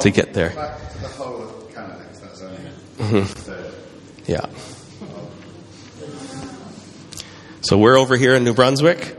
[0.00, 0.50] to get there.
[0.50, 4.30] Back to the whole of Canada, 'cause that's only Mm-hmm.
[4.30, 4.46] Yeah.
[7.60, 9.16] So we're over here in New Brunswick,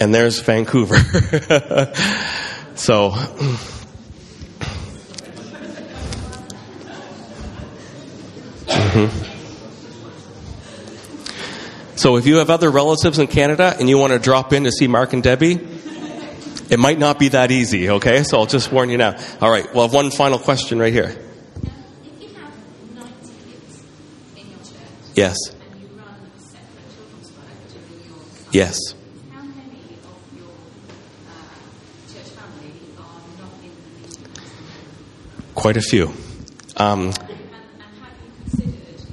[0.00, 0.96] and there's Vancouver.
[2.74, 3.12] so.
[8.66, 9.29] Mhm.
[12.00, 14.72] So if you have other relatives in Canada and you want to drop in to
[14.72, 15.60] see Mark and Debbie,
[16.70, 18.22] it might not be that easy, okay?
[18.22, 19.18] So I'll just warn you now.
[19.42, 21.08] All right, well, one final question right here.
[21.08, 21.18] Have
[25.14, 25.36] Yes.
[25.50, 28.48] you run a separate children's directory in your site.
[28.54, 28.78] Yes.
[29.34, 30.56] How many of your
[31.28, 31.32] uh,
[32.14, 34.24] church family are not in the meeting?
[35.54, 36.06] Quite a few.
[36.78, 37.20] Um, And, and
[38.00, 39.04] have you considered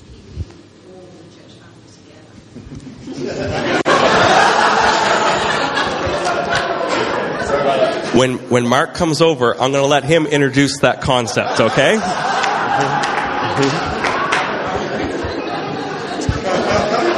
[0.00, 0.34] keeping
[0.90, 3.52] all the church families together?
[8.52, 11.58] When Mark comes over, I'm going to let him introduce that concept.
[11.58, 11.98] Okay.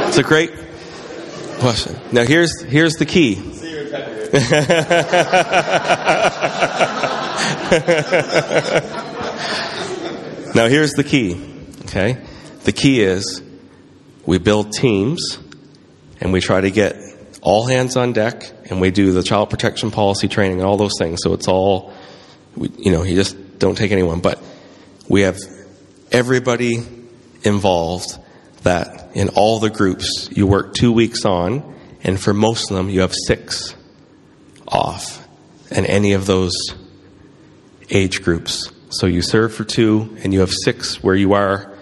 [0.07, 0.51] It's a great
[1.59, 1.99] question.
[2.13, 3.35] Now here's here's the key.
[10.55, 11.33] now here's the key.
[11.81, 12.17] Okay,
[12.63, 13.43] the key is
[14.25, 15.37] we build teams
[16.21, 16.95] and we try to get
[17.41, 20.97] all hands on deck and we do the child protection policy training and all those
[20.97, 21.19] things.
[21.23, 21.93] So it's all
[22.55, 24.19] we, you know you just don't take anyone.
[24.19, 24.41] But
[25.07, 25.37] we have
[26.11, 26.83] everybody
[27.43, 28.17] involved
[28.63, 31.73] that in all the groups you work two weeks on.
[32.03, 33.75] And for most of them you have six
[34.67, 35.27] off
[35.71, 36.53] and any of those
[37.89, 38.71] age groups.
[38.89, 41.75] So you serve for two and you have six where you are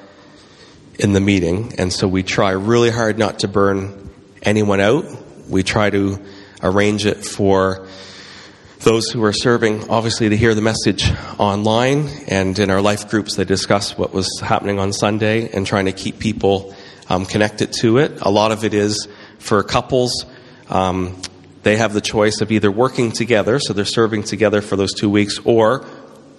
[0.99, 4.11] in the meeting, and so we try really hard not to burn
[4.43, 5.05] anyone out.
[5.49, 6.23] We try to
[6.64, 7.88] arrange it for
[8.80, 13.36] those who are serving, obviously, to hear the message online, and in our life groups,
[13.36, 16.76] they discuss what was happening on Sunday and trying to keep people
[17.09, 18.20] um, connected to it.
[18.22, 19.07] A lot of it is
[19.39, 20.26] for couples.
[20.70, 21.22] Um,
[21.64, 25.09] they have the choice of either working together, so they're serving together for those two
[25.09, 25.86] weeks, or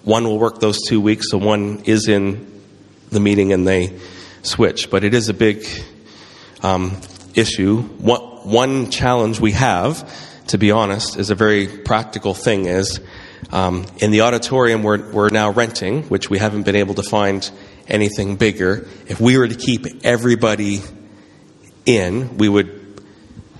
[0.03, 2.61] one will work those two weeks, so one is in
[3.09, 3.99] the meeting and they
[4.43, 4.91] switch.
[4.91, 5.67] But it is a big
[6.61, 7.01] um,
[7.33, 7.81] issue.
[7.81, 10.09] One, one challenge we have,
[10.47, 12.65] to be honest, is a very practical thing.
[12.65, 12.99] Is
[13.51, 17.49] um, in the auditorium we're, we're now renting, which we haven't been able to find
[17.87, 18.87] anything bigger.
[19.07, 20.81] If we were to keep everybody
[21.85, 22.83] in, we would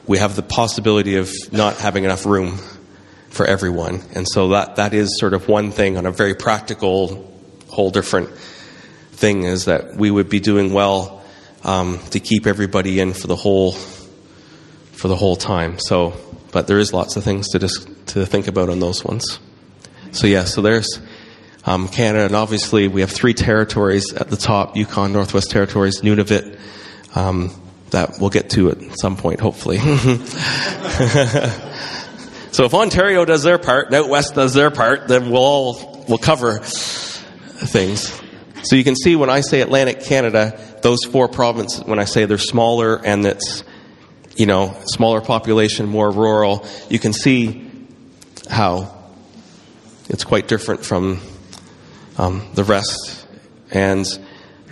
[0.07, 2.59] we have the possibility of not having enough room
[3.29, 4.01] for everyone.
[4.13, 7.33] And so that, that is sort of one thing on a very practical,
[7.67, 8.29] whole different
[9.11, 11.23] thing is that we would be doing well
[11.63, 13.73] um, to keep everybody in for the whole
[15.05, 15.77] for the whole time.
[15.77, 16.15] So,
[16.51, 19.39] but there is lots of things to dis- to think about on those ones.
[20.13, 20.99] So yeah, so there's
[21.63, 26.57] um, Canada, and obviously we have three territories at the top: Yukon, Northwest Territories, Nunavut.
[27.13, 27.53] Um,
[27.91, 29.77] that we'll get to at some point, hopefully.
[32.51, 36.03] so if Ontario does their part, and out west does their part, then we'll all
[36.09, 38.11] we'll cover things.
[38.63, 42.25] So you can see when I say Atlantic Canada, those four provinces, when I say
[42.25, 43.63] they're smaller and it's,
[44.35, 47.69] you know, smaller population, more rural, you can see
[48.49, 48.93] how
[50.09, 51.21] it's quite different from
[52.17, 53.27] um, the rest.
[53.71, 54.05] And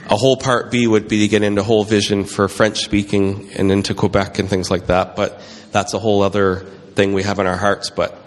[0.09, 3.71] a whole part B would be to get into whole vision for French speaking and
[3.71, 5.15] into Quebec and things like that.
[5.15, 5.41] But
[5.71, 6.57] that's a whole other
[6.95, 7.89] thing we have in our hearts.
[7.89, 8.19] But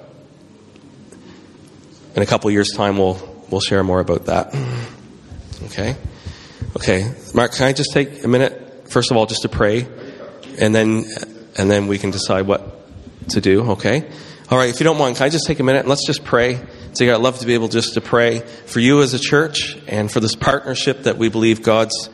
[2.14, 4.54] in a couple years' time, we'll we'll share more about that.
[5.64, 5.96] Okay,
[6.76, 9.86] okay, Mark, can I just take a minute first of all just to pray,
[10.58, 11.06] and then
[11.56, 12.88] and then we can decide what
[13.30, 13.70] to do.
[13.72, 14.08] Okay,
[14.50, 14.70] all right.
[14.70, 16.62] If you don't mind, can I just take a minute and let's just pray.
[16.92, 20.10] So I'd love to be able just to pray for you as a church and
[20.10, 22.08] for this partnership that we believe God's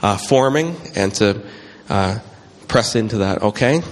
[0.00, 1.42] uh, forming and to
[1.88, 2.20] uh,
[2.68, 3.42] press into that.
[3.42, 3.82] Okay.